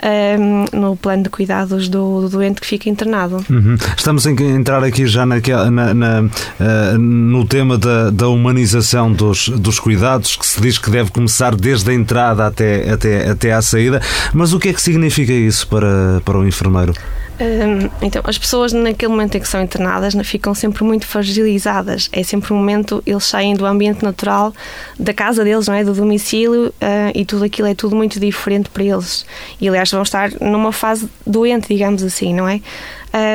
um, 0.03 0.79
no 0.79 0.97
plano 0.97 1.25
de 1.25 1.31
cuidados 1.31 1.89
do, 1.89 2.23
do, 2.23 2.29
doente 2.29 2.61
que 2.61 2.67
fica 2.67 2.89
internado. 2.89 3.45
Uhum. 3.51 3.77
Estamos 3.97 4.27
a 4.27 4.31
entrar 4.31 4.83
aqui 4.85 5.07
já 5.07 5.27
na, 5.27 5.41
na, 5.95 6.21
uh, 6.23 6.99
no 6.99 7.45
tema 7.45 7.77
da, 7.79 8.11
da 8.11 8.29
humanização 8.29 9.13
dos, 9.13 9.49
dos 9.49 9.79
cuidados, 9.79 10.37
que 10.37 10.47
se 10.47 10.61
diz 10.61 10.79
que 10.79 10.91
deve 10.91 11.11
começar 11.11 11.55
desde 11.55 11.91
a 11.91 11.95
entrada 11.95 12.47
até, 12.47 12.91
até, 12.91 13.31
até 13.31 13.53
à 13.53 13.63
saída, 13.63 14.01
mas 14.33 14.53
o 14.53 14.59
que 14.59 14.69
é 14.69 14.73
que 14.73 14.83
significa 14.83 15.33
isso 15.33 15.67
para, 15.69 16.21
para 16.25 16.39
o 16.39 16.47
enfermeiro? 16.47 16.95
então, 18.03 18.21
as 18.25 18.37
pessoas 18.37 18.73
naquele 18.73 19.13
momento 19.13 19.37
em 19.37 19.41
que 19.41 19.47
são 19.47 19.63
internadas 19.63 20.15
ficam 20.25 20.55
sempre 20.55 20.83
muito 20.83 21.07
fragilizadas. 21.07 22.09
É 22.13 22.23
sempre 22.23 22.53
um 22.53 22.57
momento, 22.57 23.03
eles 23.07 23.25
saem 23.25 23.55
do 23.55 23.65
ambiente 23.65 24.05
natural 24.05 24.53
da 24.99 25.15
casa 25.15 25.45
deles, 25.45 25.69
não 25.69 25.75
é? 25.75 25.85
do 25.85 25.95
domicílio, 25.95 26.69
uh, 26.69 27.13
e 27.15 27.25
tudo 27.25 27.45
aquilo 27.45 27.69
é 27.69 27.75
tudo 27.75 27.95
muito 27.95 28.19
diferente 28.19 28.69
para 28.69 28.83
eles. 28.83 29.25
E 29.61 29.69
aliás, 29.69 29.88
vão 29.91 30.03
estar 30.03 30.31
numa 30.41 30.73
fase 30.73 31.09
doente, 31.27 31.69
digamos 31.69 32.03
assim, 32.03 32.35
não 32.35 32.49
é? 32.49 32.61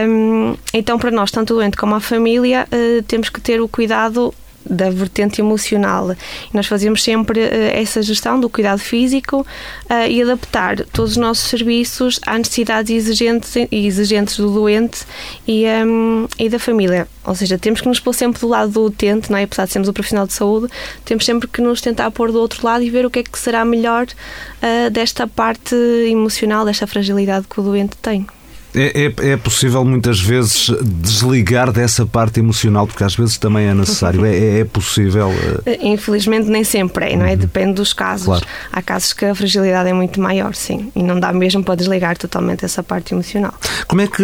Um, 0.07 0.55
então, 0.74 1.00
para 1.00 1.12
nós, 1.12 1.31
tanto 1.31 1.53
o 1.53 1.57
doente 1.57 1.77
como 1.77 1.95
a 1.95 2.00
família, 2.00 2.67
uh, 2.72 3.03
temos 3.03 3.29
que 3.29 3.41
ter 3.41 3.62
o 3.62 3.67
cuidado 3.67 4.33
da 4.70 4.89
vertente 4.89 5.41
emocional. 5.41 6.15
nós 6.53 6.67
fazíamos 6.67 7.03
sempre 7.03 7.39
uh, 7.39 7.48
essa 7.74 8.01
gestão 8.01 8.39
do 8.39 8.50
cuidado 8.50 8.79
físico 8.79 9.41
uh, 9.41 10.08
e 10.10 10.22
adaptar 10.22 10.84
todos 10.86 11.12
os 11.12 11.17
nossos 11.17 11.50
serviços 11.50 12.20
às 12.25 12.38
necessidades 12.38 12.91
exigentes, 12.91 13.53
exigentes 13.72 14.38
do 14.38 14.51
doente 14.51 15.05
e, 15.48 15.65
um, 15.86 16.27
e 16.38 16.50
da 16.50 16.60
família. 16.60 17.08
Ou 17.25 17.36
seja, 17.36 17.58
temos 17.58 17.82
que 17.82 17.88
nos 17.88 18.00
pôr 18.00 18.13
sempre 18.13 18.41
do 18.41 18.48
lado 18.48 18.72
do 18.72 18.84
utente, 18.84 19.32
não 19.32 19.38
é? 19.38 19.43
apesar 19.43 19.65
de 19.65 19.72
sermos 19.72 19.88
o 19.88 19.93
profissional 19.93 20.27
de 20.27 20.34
saúde, 20.34 20.67
temos 21.05 21.25
sempre 21.25 21.48
que 21.48 21.62
nos 21.62 21.82
tentar 21.82 22.12
pôr 22.12 22.32
do 22.32 22.39
outro 22.39 22.65
lado 22.65 22.84
e 22.84 22.89
ver 22.89 23.05
o 23.05 23.10
que 23.10 23.20
é 23.20 23.24
que 23.24 23.38
será 23.39 23.63
melhor 23.63 24.05
uh, 24.05 24.89
desta 24.89 25.27
parte 25.27 25.75
emocional, 25.75 26.65
desta 26.65 26.86
fragilidade 26.88 27.48
que 27.48 27.60
o 27.60 27.63
doente 27.63 27.96
tem. 27.98 28.27
É, 28.75 29.06
é, 29.06 29.32
é, 29.32 29.38
possível 29.38 29.86
muitas 29.86 30.20
vezes 30.20 30.72
desligar 30.84 31.72
dessa 31.72 32.06
parte 32.06 32.39
emocional, 32.39 32.88
porque 32.88 33.03
às 33.03 33.15
vezes 33.15 33.38
também 33.38 33.68
é 33.68 33.74
necessário. 33.74 34.25
É, 34.25 34.36
é, 34.36 34.60
é 34.60 34.65
possível. 34.65 35.32
Eh, 35.65 35.80
Infelizmente 35.84 36.50
nem 36.50 36.63
sempre 36.63 37.13
é, 37.13 37.15
não 37.15 37.25
é? 37.25 37.32
Uhum. 37.32 37.38
Depende 37.38 37.74
dos 37.74 37.94
casos. 37.94 38.25
Claro. 38.25 38.46
Há 38.72 38.82
casos 38.82 39.13
que 39.13 39.25
a 39.25 39.36
fragilidade 39.36 39.89
é 39.89 39.94
muito 39.94 40.20
maior, 40.20 40.56
sim, 40.56 40.92
e 40.96 41.03
não 41.03 41.20
dá 41.20 41.32
mesmo 41.32 41.63
para 41.63 41.75
desligar 41.75 42.18
totalmente 42.18 42.65
essa 42.65 42.82
parte 42.82 43.13
emocional. 43.13 43.53
Como 43.88 44.01
é 44.01 44.08
que 44.08 44.24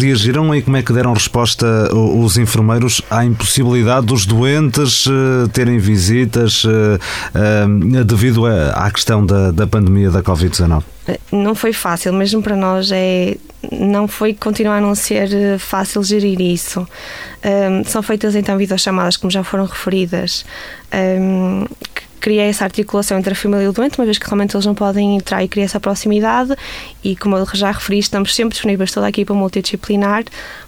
reagiram 0.00 0.54
e 0.54 0.62
como 0.62 0.76
é 0.76 0.82
que 0.82 0.92
deram 0.92 1.12
resposta 1.12 1.66
os 1.94 2.38
enfermeiros 2.38 3.02
à 3.10 3.24
impossibilidade 3.24 4.06
dos 4.06 4.24
doentes 4.24 5.06
eh, 5.06 5.48
terem 5.52 5.78
visitas 5.78 6.62
eh, 6.66 8.04
devido 8.04 8.46
à 8.46 8.90
questão 8.90 9.24
da, 9.24 9.50
da 9.50 9.66
pandemia 9.66 10.10
da 10.10 10.22
Covid-19? 10.22 10.93
Não 11.30 11.54
foi 11.54 11.72
fácil, 11.72 12.12
mesmo 12.12 12.42
para 12.42 12.56
nós 12.56 12.90
é 12.92 13.36
não 13.72 14.06
foi 14.06 14.34
continuar 14.34 14.78
a 14.78 14.80
não 14.80 14.94
ser 14.94 15.32
eh, 15.32 15.58
fácil 15.58 16.02
gerir 16.02 16.40
isso. 16.40 16.86
Um, 17.44 17.84
são 17.84 18.02
feitas 18.02 18.34
então 18.34 18.56
videochamadas, 18.56 19.16
como 19.16 19.30
já 19.30 19.44
foram 19.44 19.64
referidas, 19.66 20.44
um, 21.20 21.66
cria 22.24 22.44
essa 22.44 22.64
articulação 22.64 23.18
entre 23.18 23.34
a 23.34 23.36
família 23.36 23.64
e 23.64 23.68
o 23.68 23.72
doente, 23.72 23.98
uma 23.98 24.06
vez 24.06 24.16
que 24.16 24.24
realmente 24.24 24.56
eles 24.56 24.64
não 24.64 24.74
podem 24.74 25.16
entrar 25.16 25.44
e 25.44 25.48
criar 25.48 25.66
essa 25.66 25.78
proximidade. 25.78 26.56
E 27.02 27.14
como 27.14 27.36
eu 27.36 27.46
já 27.52 27.70
referi, 27.70 27.98
estamos 27.98 28.34
sempre 28.34 28.54
disponíveis 28.54 28.90
toda 28.90 29.04
a 29.04 29.08
equipa 29.10 29.34
multidisciplinar 29.34 30.24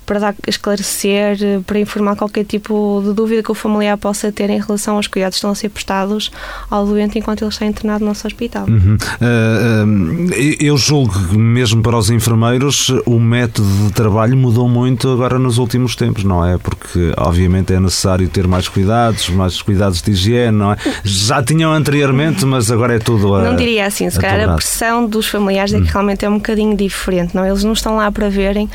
para 0.06 0.20
dar, 0.20 0.34
esclarecer, 0.46 1.36
para 1.66 1.80
informar 1.80 2.14
qualquer 2.14 2.44
tipo 2.44 3.02
de 3.04 3.12
dúvida 3.12 3.42
que 3.42 3.50
o 3.50 3.54
familiar 3.54 3.98
possa 3.98 4.30
ter 4.30 4.48
em 4.50 4.60
relação 4.60 4.96
aos 4.96 5.08
cuidados 5.08 5.34
que 5.34 5.38
estão 5.38 5.50
a 5.50 5.54
ser 5.54 5.68
prestados 5.68 6.30
ao 6.70 6.86
doente 6.86 7.18
enquanto 7.18 7.42
ele 7.42 7.50
está 7.50 7.66
internado 7.66 8.00
no 8.00 8.10
nosso 8.10 8.26
hospital. 8.26 8.66
Uhum. 8.68 8.96
Uh, 9.20 10.30
uh, 10.30 10.34
eu 10.60 10.76
julgo 10.78 11.12
que 11.28 11.36
mesmo 11.36 11.82
para 11.82 11.96
os 11.96 12.08
enfermeiros 12.08 12.90
o 13.04 13.18
método 13.18 13.86
de 13.86 13.92
trabalho 13.92 14.36
mudou 14.36 14.68
muito 14.68 15.10
agora 15.10 15.38
nos 15.38 15.58
últimos 15.58 15.96
tempos, 15.96 16.22
não 16.22 16.44
é? 16.44 16.56
Porque 16.56 17.12
obviamente 17.16 17.72
é 17.72 17.80
necessário 17.80 18.28
ter 18.28 18.46
mais 18.46 18.68
cuidados, 18.68 19.28
mais 19.30 19.60
cuidados 19.60 20.00
de 20.00 20.12
higiene, 20.16 20.56
não 20.56 20.72
é? 20.72 20.76
Já 21.04 21.42
tinham 21.42 21.72
anteriormente, 21.72 22.44
mas 22.44 22.70
agora 22.70 22.96
é 22.96 22.98
tudo 22.98 23.34
a. 23.34 23.42
Não 23.42 23.56
diria 23.56 23.86
assim, 23.86 24.08
se 24.10 24.18
calhar 24.18 24.48
a 24.48 24.54
pressão 24.54 25.06
dos 25.06 25.28
familiares 25.28 25.74
é 25.74 25.78
que 25.78 25.84
hum. 25.84 25.92
realmente 25.92 26.24
é 26.24 26.28
um 26.28 26.36
bocadinho 26.36 26.76
diferente, 26.76 27.34
não? 27.34 27.46
Eles 27.46 27.62
não 27.62 27.72
estão 27.72 27.96
lá 27.96 28.10
para 28.10 28.28
verem 28.28 28.68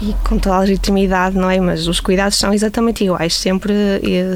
e 0.00 0.14
com 0.28 0.38
toda 0.38 0.56
a 0.56 0.60
legitimidade, 0.60 1.36
não 1.36 1.50
é? 1.50 1.60
Mas 1.60 1.86
os 1.86 2.00
cuidados 2.00 2.38
são 2.38 2.52
exatamente 2.52 3.04
iguais, 3.04 3.34
sempre 3.34 3.74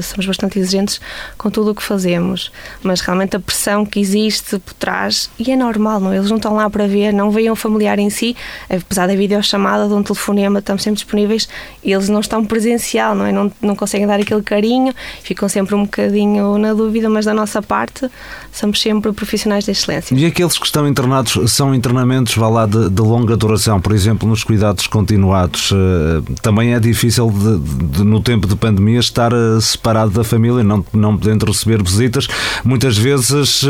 somos 0.01 0.25
bastante 0.25 0.59
exigentes 0.59 0.99
com 1.37 1.49
tudo 1.49 1.71
o 1.71 1.75
que 1.75 1.83
fazemos, 1.83 2.51
mas 2.83 3.01
realmente 3.01 3.35
a 3.35 3.39
pressão 3.39 3.85
que 3.85 3.99
existe 3.99 4.57
por 4.59 4.73
trás, 4.73 5.29
e 5.37 5.51
é 5.51 5.55
normal, 5.55 5.99
não 5.99 6.11
é? 6.11 6.17
Eles 6.17 6.29
não 6.29 6.37
estão 6.37 6.55
lá 6.55 6.69
para 6.69 6.87
ver, 6.87 7.13
não 7.13 7.31
veem 7.31 7.49
o 7.49 7.55
familiar 7.55 7.99
em 7.99 8.09
si, 8.09 8.35
apesar 8.69 9.07
da 9.07 9.15
videochamada, 9.15 9.87
de 9.87 9.93
um 9.93 10.03
telefonema, 10.03 10.59
estamos 10.59 10.83
sempre 10.83 10.97
disponíveis, 10.97 11.47
eles 11.83 12.09
não 12.09 12.19
estão 12.19 12.43
presencial, 12.43 13.15
não 13.15 13.25
é? 13.25 13.31
Não, 13.31 13.51
não 13.61 13.75
conseguem 13.75 14.07
dar 14.07 14.19
aquele 14.19 14.41
carinho, 14.41 14.93
ficam 15.23 15.47
sempre 15.47 15.75
um 15.75 15.83
bocadinho 15.83 16.57
na 16.57 16.73
dúvida, 16.73 17.09
mas 17.09 17.25
da 17.25 17.33
nossa 17.33 17.61
parte 17.61 18.09
somos 18.51 18.81
sempre 18.81 19.11
profissionais 19.11 19.65
de 19.65 19.71
excelência. 19.71 20.15
E 20.15 20.25
aqueles 20.25 20.57
que 20.57 20.65
estão 20.65 20.87
internados 20.87 21.51
são 21.51 21.73
internamentos, 21.75 22.35
vá 22.35 22.47
lá, 22.47 22.65
de, 22.65 22.89
de 22.89 23.01
longa 23.01 23.35
duração, 23.35 23.79
por 23.79 23.93
exemplo, 23.93 24.27
nos 24.27 24.43
cuidados 24.43 24.87
continuados 24.87 25.50
eh, 25.71 26.33
também 26.41 26.73
é 26.73 26.79
difícil 26.79 27.29
de, 27.31 27.59
de, 27.97 28.03
no 28.03 28.21
tempo 28.21 28.47
de 28.47 28.55
pandemia 28.55 28.99
estar 28.99 29.31
eh, 29.33 29.59
separado 29.61 30.11
da 30.11 30.23
família, 30.23 30.63
não, 30.63 30.85
não 30.93 31.17
podendo 31.17 31.45
receber 31.45 31.81
visitas. 31.83 32.27
Muitas 32.63 32.97
vezes 32.97 33.63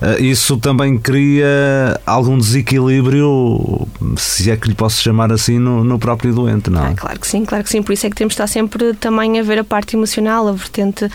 eh, 0.00 0.20
isso 0.20 0.56
também 0.56 0.98
cria 0.98 2.00
algum 2.06 2.38
desequilíbrio, 2.38 3.86
se 4.16 4.50
é 4.50 4.56
que 4.56 4.68
lhe 4.68 4.74
posso 4.74 5.02
chamar 5.02 5.32
assim, 5.32 5.58
no, 5.58 5.84
no 5.84 5.98
próprio 5.98 6.34
doente, 6.34 6.70
não 6.70 6.84
é? 6.84 6.88
Ah, 6.90 6.94
claro 6.94 7.20
que 7.20 7.26
sim, 7.26 7.44
claro 7.44 7.64
que 7.64 7.70
sim. 7.70 7.82
Por 7.82 7.92
isso 7.92 8.06
é 8.06 8.10
que 8.10 8.16
temos 8.16 8.32
de 8.32 8.34
estar 8.34 8.46
sempre 8.46 8.94
também 8.94 9.38
a 9.38 9.42
ver 9.42 9.58
a 9.58 9.64
parte 9.64 9.96
emocional, 9.96 10.48
a 10.48 10.52
vertente. 10.52 11.08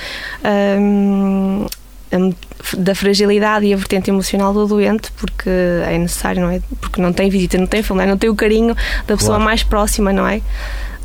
Hum, 0.79 1.65
da 2.77 2.96
fragilidade 2.96 3.65
e 3.65 3.74
a 3.74 3.77
vertente 3.77 4.10
emocional 4.10 4.53
do 4.53 4.65
doente, 4.65 5.12
porque 5.13 5.50
é 5.50 5.98
necessário, 5.98 6.41
não 6.41 6.50
é? 6.50 6.62
Porque 6.79 7.01
não 7.01 7.12
tem 7.12 7.29
visita, 7.29 7.58
não 7.58 7.67
tem 7.67 7.84
familiar, 7.84 8.10
não 8.10 8.17
tem 8.17 8.29
o 8.29 8.36
carinho 8.36 8.75
da 9.08 9.15
pessoa 9.15 9.36
claro. 9.36 9.43
mais 9.43 9.63
próxima, 9.63 10.13
não 10.13 10.27
é? 10.27 10.41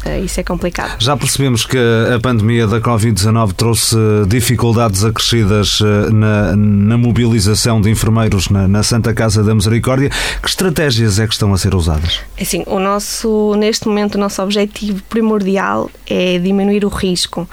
Eh, 0.05 0.21
isso 0.21 0.41
é 0.41 0.43
complicado. 0.43 0.97
Já 0.99 1.17
percebemos 1.17 1.65
que 1.65 1.79
a 2.15 2.19
pandemia 2.21 2.67
da 2.67 2.81
Covid-19 2.81 3.53
trouxe 3.53 3.97
dificuldades 4.27 5.05
acrescidas 5.05 5.81
eh, 5.81 6.11
na, 6.11 6.57
na 6.57 6.99
mobilização 6.99 7.81
de 7.81 7.91
enfermeiros 7.91 8.49
na, 8.49 8.69
na, 8.69 8.83
Santa 8.83 9.13
Casa 9.13 9.43
da 9.43 9.55
Misericórdia. 9.55 10.11
Que 10.43 10.49
estratégias 10.49 11.19
é 11.19 11.27
que 11.27 11.33
estão 11.33 11.53
a 11.53 11.59
ser 11.59 11.75
usadas? 11.75 12.21
É 12.37 12.43
assim, 12.43 12.63
o 12.67 12.79
nosso, 12.79 13.55
neste 13.57 13.89
momento, 13.89 14.15
o 14.15 14.19
nosso 14.19 14.43
objetivo 14.43 15.03
primordial 15.09 15.91
é 16.07 16.39
diminuir 16.39 16.85
o 16.85 16.89
risco. 16.89 17.49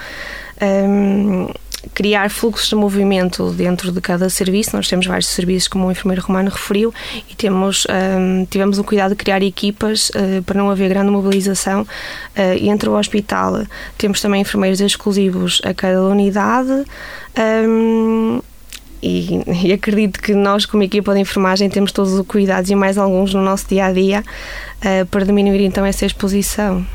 Um, 0.62 1.50
criar 1.94 2.30
fluxos 2.30 2.70
de 2.70 2.76
movimento 2.76 3.52
dentro 3.52 3.92
de 3.92 4.02
cada 4.02 4.30
serviço. 4.30 4.76
Nós 4.76 4.88
temos 4.88 5.06
vários 5.06 5.28
serviços, 5.28 5.68
como 5.68 5.88
o 5.88 5.92
enfermeiro 5.92 6.22
romano 6.22 6.50
referiu, 6.50 6.94
e 7.30 7.36
temos, 7.36 7.86
um, 7.90 8.46
tivemos 8.46 8.78
o 8.78 8.84
cuidado 8.84 9.12
de 9.12 9.16
criar 9.16 9.42
equipas 9.42 10.10
uh, 10.10 10.44
para 10.44 10.58
não 10.58 10.70
haver 10.70 10.90
grande 10.90 11.12
mobilização 11.12 11.82
uh, 11.82 11.88
entre 12.60 12.90
o 12.90 12.98
hospital. 12.98 13.66
Temos 13.98 14.22
também 14.22 14.42
enfermeiros 14.42 14.82
exclusivos 14.82 15.62
a 15.64 15.74
cada 15.74 16.02
unidade. 16.04 16.86
Um, 17.68 18.42
e, 19.02 19.42
e, 19.66 19.74
acredito 19.74 20.20
que 20.20 20.34
nós, 20.34 20.66
como 20.66 20.82
equipa 20.82 21.14
de 21.14 21.20
enfermagem, 21.20 21.70
temos 21.70 21.92
todos 21.92 22.14
os 22.14 22.26
cuidados 22.26 22.72
e 22.72 22.76
mais 22.76 22.98
alguns 22.98 23.34
no 23.34 23.42
nosso 23.42 23.68
dia 23.68 23.86
a 23.86 23.92
dia 23.92 24.24
uh, 24.78 25.06
para 25.08 25.26
diminuir 25.26 25.62
então 25.64 25.86
essa 25.86 26.06
exposição 26.06 26.86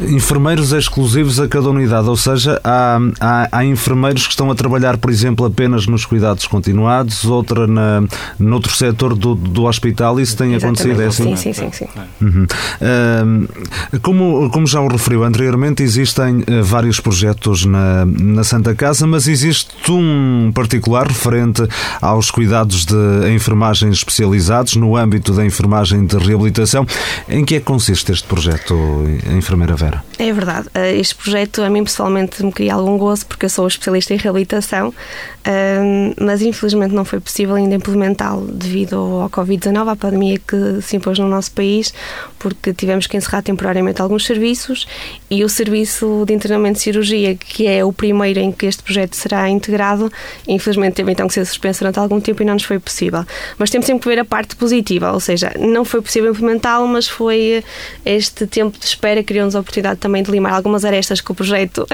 enfermeiros 0.00 0.72
exclusivos 0.72 1.38
a 1.40 1.48
cada 1.48 1.68
unidade, 1.68 2.08
ou 2.08 2.16
seja, 2.16 2.60
há, 2.64 2.98
há, 3.20 3.48
há, 3.52 3.64
enfermeiros 3.64 4.26
que 4.26 4.32
estão 4.32 4.50
a 4.50 4.54
trabalhar, 4.54 4.96
por 4.96 5.10
exemplo, 5.10 5.46
apenas 5.46 5.86
nos 5.86 6.04
cuidados 6.04 6.46
continuados, 6.46 7.24
outra 7.24 7.66
na, 7.66 8.02
noutro 8.38 8.74
setor 8.74 9.14
do, 9.14 9.34
do 9.34 9.64
hospital, 9.64 10.18
isso 10.20 10.36
tem 10.36 10.54
Exatamente. 10.54 10.82
acontecido, 10.82 11.02
é 11.02 11.06
assim? 11.06 11.36
Sim, 11.36 11.52
sim, 11.52 11.70
sim. 11.70 11.86
sim. 11.86 12.00
Uhum. 12.20 12.46
Uh, 12.80 14.00
como, 14.00 14.50
como 14.50 14.66
já 14.66 14.80
o 14.80 14.88
referiu 14.88 15.24
anteriormente, 15.24 15.82
existem 15.82 16.44
eh, 16.46 16.62
vários 16.62 17.00
projetos 17.00 17.64
na, 17.64 18.04
na 18.06 18.44
Santa 18.44 18.74
Casa, 18.74 19.06
mas 19.06 19.28
existe 19.28 19.90
um 19.90 20.50
particular 20.54 21.06
referente 21.06 21.62
aos 22.00 22.30
cuidados 22.30 22.84
de 22.84 23.32
enfermagem 23.32 23.90
especializados 23.90 24.76
no 24.76 24.96
âmbito 24.96 25.32
da 25.32 25.44
enfermagem 25.44 26.04
de 26.06 26.16
reabilitação. 26.16 26.86
Em 27.28 27.44
que 27.44 27.56
é 27.56 27.58
que 27.58 27.64
consiste 27.64 28.12
este 28.12 28.26
projeto, 28.26 28.74
enfermeira 29.36 29.76
Vera? 29.82 30.04
É 30.18 30.32
verdade. 30.32 30.68
Eh, 30.74 30.96
este 30.98 31.16
projeto 31.16 31.62
a 31.62 31.68
mim 31.68 31.82
pessoalmente 31.82 32.44
me 32.44 32.52
cria 32.52 32.74
algum 32.74 32.96
gozo 32.96 33.26
porque 33.26 33.46
eu 33.46 33.50
sou 33.50 33.66
especialista 33.66 34.14
em 34.14 34.16
reabilitação, 34.16 34.94
eh, 35.44 36.14
mas 36.20 36.42
infelizmente 36.42 36.94
não 36.94 37.04
foi 37.04 37.18
possível 37.18 37.56
ainda 37.56 37.74
implementá-lo 37.74 38.46
devido 38.46 38.96
ao 38.96 39.28
Covid-19, 39.30 39.88
à 39.88 39.96
pandemia 39.96 40.38
que 40.38 40.80
se 40.80 40.96
impôs 40.96 41.18
no 41.18 41.28
nosso 41.28 41.50
país, 41.50 41.92
porque 42.38 42.72
tivemos 42.72 43.08
que 43.08 43.16
encerrar 43.16 43.42
temporariamente 43.42 44.00
alguns 44.00 44.24
serviços 44.24 44.86
e 45.28 45.42
o 45.42 45.48
serviço 45.48 46.24
de 46.24 46.34
internamento 46.34 46.74
de 46.74 46.84
cirurgia, 46.84 47.34
que 47.34 47.66
é 47.66 47.84
o 47.84 47.92
primeiro 47.92 48.38
em 48.38 48.52
que 48.52 48.66
este 48.66 48.82
projeto 48.82 49.14
será 49.16 49.48
integrado, 49.48 50.10
infelizmente 50.46 50.94
teve 50.94 51.10
então 51.10 51.26
que 51.26 51.34
ser 51.34 51.44
suspenso 51.44 51.80
durante 51.80 51.98
algum 51.98 52.20
tempo 52.20 52.42
e 52.42 52.44
não 52.44 52.54
nos 52.54 52.62
foi 52.62 52.78
possível. 52.78 53.24
Mas 53.58 53.70
temos 53.70 53.86
sempre 53.86 54.02
que 54.02 54.08
ver 54.08 54.20
a 54.20 54.24
parte 54.24 54.54
positiva, 54.54 55.12
ou 55.12 55.18
seja, 55.18 55.52
não 55.58 55.84
foi 55.84 56.00
possível 56.00 56.30
implementá-lo, 56.30 56.86
mas 56.86 57.08
foi 57.08 57.64
este 58.04 58.46
tempo 58.46 58.78
de 58.78 58.84
espera 58.84 59.20
que 59.20 59.32
criou-nos 59.32 59.56
oportunidade 59.72 59.98
também 59.98 60.22
de 60.22 60.30
limar 60.30 60.52
algumas 60.52 60.84
arestas 60.84 61.20
que 61.20 61.32
o 61.32 61.34
projeto 61.34 61.86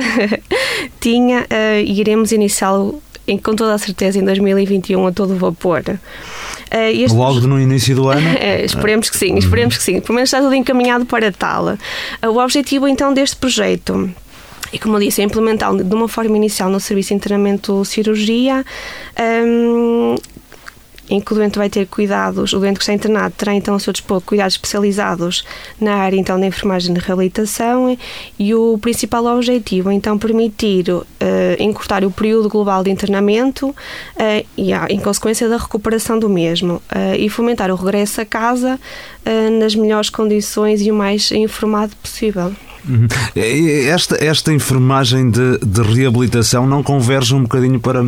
tinha 1.01 1.43
uh, 1.43 1.81
e 1.85 2.01
iremos 2.01 2.33
iniciá-lo 2.33 3.01
com 3.43 3.55
toda 3.55 3.75
a 3.75 3.79
certeza 3.79 4.19
em 4.19 4.25
2021 4.25 5.07
a 5.07 5.13
todo 5.13 5.37
vapor. 5.37 5.83
Uh, 5.87 7.15
Logo 7.15 7.41
no 7.41 7.61
início 7.61 7.95
do 7.95 8.09
ano? 8.09 8.27
uh, 8.27 8.65
esperemos 8.65 9.11
que 9.11 9.17
sim, 9.17 9.37
esperemos 9.37 9.77
que 9.77 9.83
sim. 9.83 10.01
Pelo 10.01 10.15
menos 10.15 10.29
está 10.29 10.41
tudo 10.41 10.55
encaminhado 10.55 11.07
para 11.07 11.31
tal. 11.31 11.75
Uh, 11.75 12.29
o 12.29 12.43
objetivo 12.43 12.89
então 12.89 13.13
deste 13.13 13.37
projeto 13.37 14.11
e 14.73 14.79
como 14.79 14.97
eu 14.97 15.01
disse, 15.01 15.23
é 15.23 15.25
implementá-lo 15.25 15.83
de 15.83 15.95
uma 15.95 16.09
forma 16.09 16.37
inicial 16.37 16.69
no 16.69 16.79
serviço 16.79 17.09
de 17.09 17.15
internamento 17.15 17.85
cirurgia, 17.87 18.63
um, 19.47 20.15
em 21.09 21.21
que 21.21 21.33
o 21.33 21.35
doente 21.35 21.59
vai 21.59 21.69
ter 21.71 21.87
cuidados, 21.87 22.53
o 22.53 22.59
doente 22.59 22.77
que 22.77 22.83
está 22.83 22.93
internado 22.93 23.35
terá 23.37 23.55
então 23.55 23.75
ao 23.75 23.81
seu 23.81 23.93
dispor 23.93 24.21
cuidados 24.21 24.55
especializados 24.55 25.45
na 25.81 25.95
área 25.95 26.17
então 26.17 26.39
da 26.39 26.47
enfermagem 26.47 26.93
de 26.93 27.01
reabilitação 27.01 27.97
e 28.39 28.55
o 28.55 28.79
principal 28.79 29.25
objetivo 29.27 29.91
então 29.91 30.19
permitir 30.19 30.91
uh, 30.91 31.05
encurtar 31.59 32.05
o 32.05 32.11
período 32.11 32.49
global 32.49 32.83
de 32.83 32.91
internamento 32.91 33.69
uh, 33.69 33.75
e 34.57 34.73
em 34.91 35.01
consequência 35.01 35.49
da 35.49 35.57
recuperação 35.57 36.19
do 36.19 36.29
mesmo 36.29 36.75
uh, 36.75 37.15
e 37.19 37.29
fomentar 37.29 37.71
o 37.71 37.75
regresso 37.75 38.21
a 38.21 38.25
casa 38.25 38.79
nas 39.61 39.75
melhores 39.75 40.09
condições 40.09 40.81
e 40.81 40.91
o 40.91 40.95
mais 40.95 41.31
informado 41.33 41.95
possível. 41.97 42.51
Uhum. 42.89 43.07
Esta, 43.87 44.25
esta 44.25 44.53
enfermagem 44.55 45.31
de, 45.31 45.59
de 45.59 45.83
reabilitação 45.83 46.67
não 46.67 46.83
converge 46.83 47.35
um 47.35 47.43
bocadinho 47.43 47.79
para, 47.79 48.07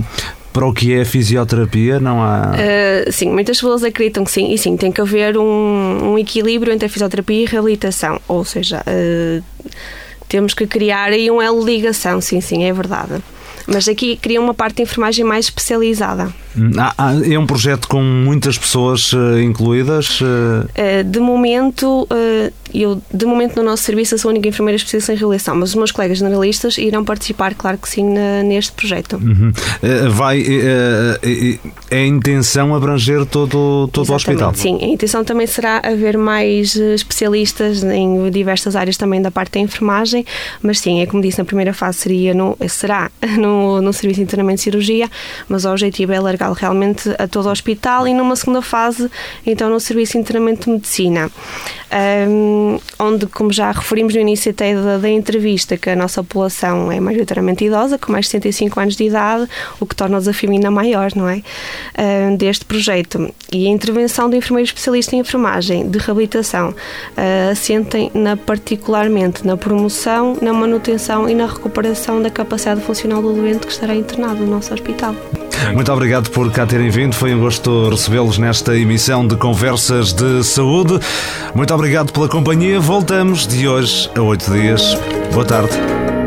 para 0.52 0.66
o 0.66 0.72
que 0.72 0.92
é 0.94 1.04
fisioterapia, 1.04 2.00
não 2.00 2.22
há. 2.22 2.52
Uh, 2.52 3.12
sim, 3.12 3.30
muitas 3.30 3.56
pessoas 3.56 3.84
acreditam 3.84 4.24
que 4.24 4.30
sim, 4.30 4.52
e 4.52 4.58
sim, 4.58 4.76
tem 4.76 4.90
que 4.90 5.00
haver 5.00 5.36
um, 5.36 6.12
um 6.12 6.18
equilíbrio 6.18 6.72
entre 6.72 6.86
a 6.86 6.88
fisioterapia 6.88 7.42
e 7.42 7.46
a 7.46 7.50
reabilitação. 7.50 8.20
Ou 8.26 8.44
seja, 8.44 8.82
uh, 8.86 9.44
temos 10.28 10.54
que 10.54 10.66
criar 10.66 11.12
aí 11.12 11.30
um 11.30 11.40
elo 11.40 11.64
ligação, 11.64 12.20
sim, 12.20 12.40
sim, 12.40 12.64
é 12.64 12.72
verdade. 12.72 13.22
Mas 13.66 13.88
aqui 13.88 14.16
cria 14.16 14.40
uma 14.40 14.54
parte 14.54 14.76
de 14.76 14.82
enfermagem 14.82 15.24
mais 15.24 15.46
especializada. 15.46 16.32
Hum, 16.56 16.70
é 17.30 17.38
um 17.38 17.46
projeto 17.46 17.86
com 17.88 18.02
muitas 18.02 18.58
pessoas 18.58 19.12
uh, 19.12 19.38
incluídas? 19.40 20.20
Uh... 20.20 21.04
De 21.04 21.20
momento, 21.20 22.06
eu 22.74 23.00
de 23.12 23.26
momento 23.26 23.56
no 23.56 23.62
nosso 23.62 23.82
serviço 23.82 24.18
sou 24.18 24.30
a 24.30 24.32
única 24.32 24.48
enfermeira 24.48 24.76
especialista 24.76 25.12
em 25.12 25.16
reabilitação, 25.16 25.56
mas 25.56 25.70
os 25.70 25.74
meus 25.74 25.92
colegas 25.92 26.18
generalistas 26.18 26.78
irão 26.78 27.04
participar, 27.04 27.54
claro 27.54 27.78
que 27.78 27.88
sim, 27.88 28.04
neste 28.44 28.72
projeto. 28.72 29.16
Uhum. 29.16 29.52
Vai, 30.10 30.42
é 31.90 31.96
a 31.96 32.06
intenção 32.06 32.74
abranger 32.74 33.24
todo, 33.26 33.88
todo 33.92 34.10
o 34.10 34.14
hospital? 34.14 34.54
Sim, 34.54 34.78
a 34.82 34.86
intenção 34.86 35.24
também 35.24 35.46
será 35.46 35.80
haver 35.84 36.16
mais 36.16 36.76
especialistas 36.76 37.82
em 37.82 38.30
diversas 38.30 38.76
áreas 38.76 38.96
também 38.96 39.20
da 39.20 39.30
parte 39.30 39.54
da 39.54 39.60
enfermagem, 39.60 40.24
mas 40.62 40.78
sim, 40.78 41.00
é 41.00 41.06
como 41.06 41.22
disse, 41.22 41.38
na 41.38 41.44
primeira 41.44 41.72
fase 41.72 41.98
seria 41.98 42.34
no, 42.34 42.56
será 42.68 43.10
no, 43.38 43.80
no 43.80 43.92
serviço 43.92 44.18
de 44.18 44.24
internamento 44.24 44.60
e 44.60 44.64
cirurgia, 44.64 45.10
mas 45.48 45.64
o 45.64 45.70
objetivo 45.70 46.12
é 46.12 46.20
realmente 46.48 47.14
a 47.18 47.26
todo 47.26 47.46
o 47.46 47.50
hospital 47.50 48.06
e 48.06 48.14
numa 48.14 48.36
segunda 48.36 48.62
fase, 48.62 49.10
então 49.46 49.70
no 49.70 49.80
serviço 49.80 50.12
de 50.12 50.18
internamento 50.18 50.64
de 50.64 50.70
medicina. 50.70 51.30
Um, 51.92 52.78
onde, 53.00 53.26
como 53.26 53.52
já 53.52 53.72
referimos 53.72 54.14
no 54.14 54.20
início 54.20 54.52
até 54.52 54.74
da, 54.74 54.98
da, 54.98 55.08
entrevista, 55.08 55.76
que 55.76 55.90
a 55.90 55.96
nossa 55.96 56.22
população 56.22 56.90
é 56.92 57.00
maioritariamente 57.00 57.64
idosa, 57.64 57.98
com 57.98 58.12
mais 58.12 58.26
de 58.26 58.30
75 58.30 58.78
anos 58.78 58.96
de 58.96 59.04
idade, 59.04 59.48
o 59.80 59.86
que 59.86 59.96
torna 59.96 60.16
o 60.16 60.20
desafio 60.20 60.50
ainda 60.50 60.70
maior, 60.70 61.10
não 61.16 61.28
é? 61.28 61.42
Um, 61.98 62.36
deste 62.36 62.64
projeto. 62.64 63.34
E 63.52 63.66
a 63.66 63.70
intervenção 63.70 64.30
do 64.30 64.36
enfermeiro 64.36 64.66
especialista 64.66 65.16
em 65.16 65.18
enfermagem 65.18 65.88
de 65.88 65.98
reabilitação 65.98 66.70
uh, 66.70 67.50
assentem 67.50 68.10
na, 68.14 68.36
particularmente 68.36 69.44
na 69.44 69.56
promoção, 69.56 70.36
na 70.40 70.52
manutenção 70.52 71.28
e 71.28 71.34
na 71.34 71.46
recuperação 71.46 72.22
da 72.22 72.30
capacidade 72.30 72.82
funcional 72.82 73.20
do 73.20 73.32
doente 73.32 73.66
que 73.66 73.72
estará 73.72 73.96
internado 73.96 74.44
no 74.44 74.52
nosso 74.52 74.72
hospital. 74.72 75.14
Muito 75.74 75.92
obrigado 75.92 76.30
por 76.30 76.50
cá 76.50 76.66
terem 76.66 76.90
vindo. 76.90 77.14
Foi 77.14 77.34
um 77.34 77.40
gosto 77.40 77.88
recebê-los 77.88 78.38
nesta 78.38 78.76
emissão 78.76 79.26
de 79.26 79.36
Conversas 79.36 80.12
de 80.12 80.42
Saúde. 80.44 80.98
Muito 81.54 81.72
obrigado 81.74 82.12
pela 82.12 82.28
companhia. 82.28 82.80
Voltamos 82.80 83.46
de 83.46 83.68
hoje 83.68 84.10
a 84.14 84.22
oito 84.22 84.50
dias. 84.50 84.96
Boa 85.32 85.44
tarde. 85.44 86.19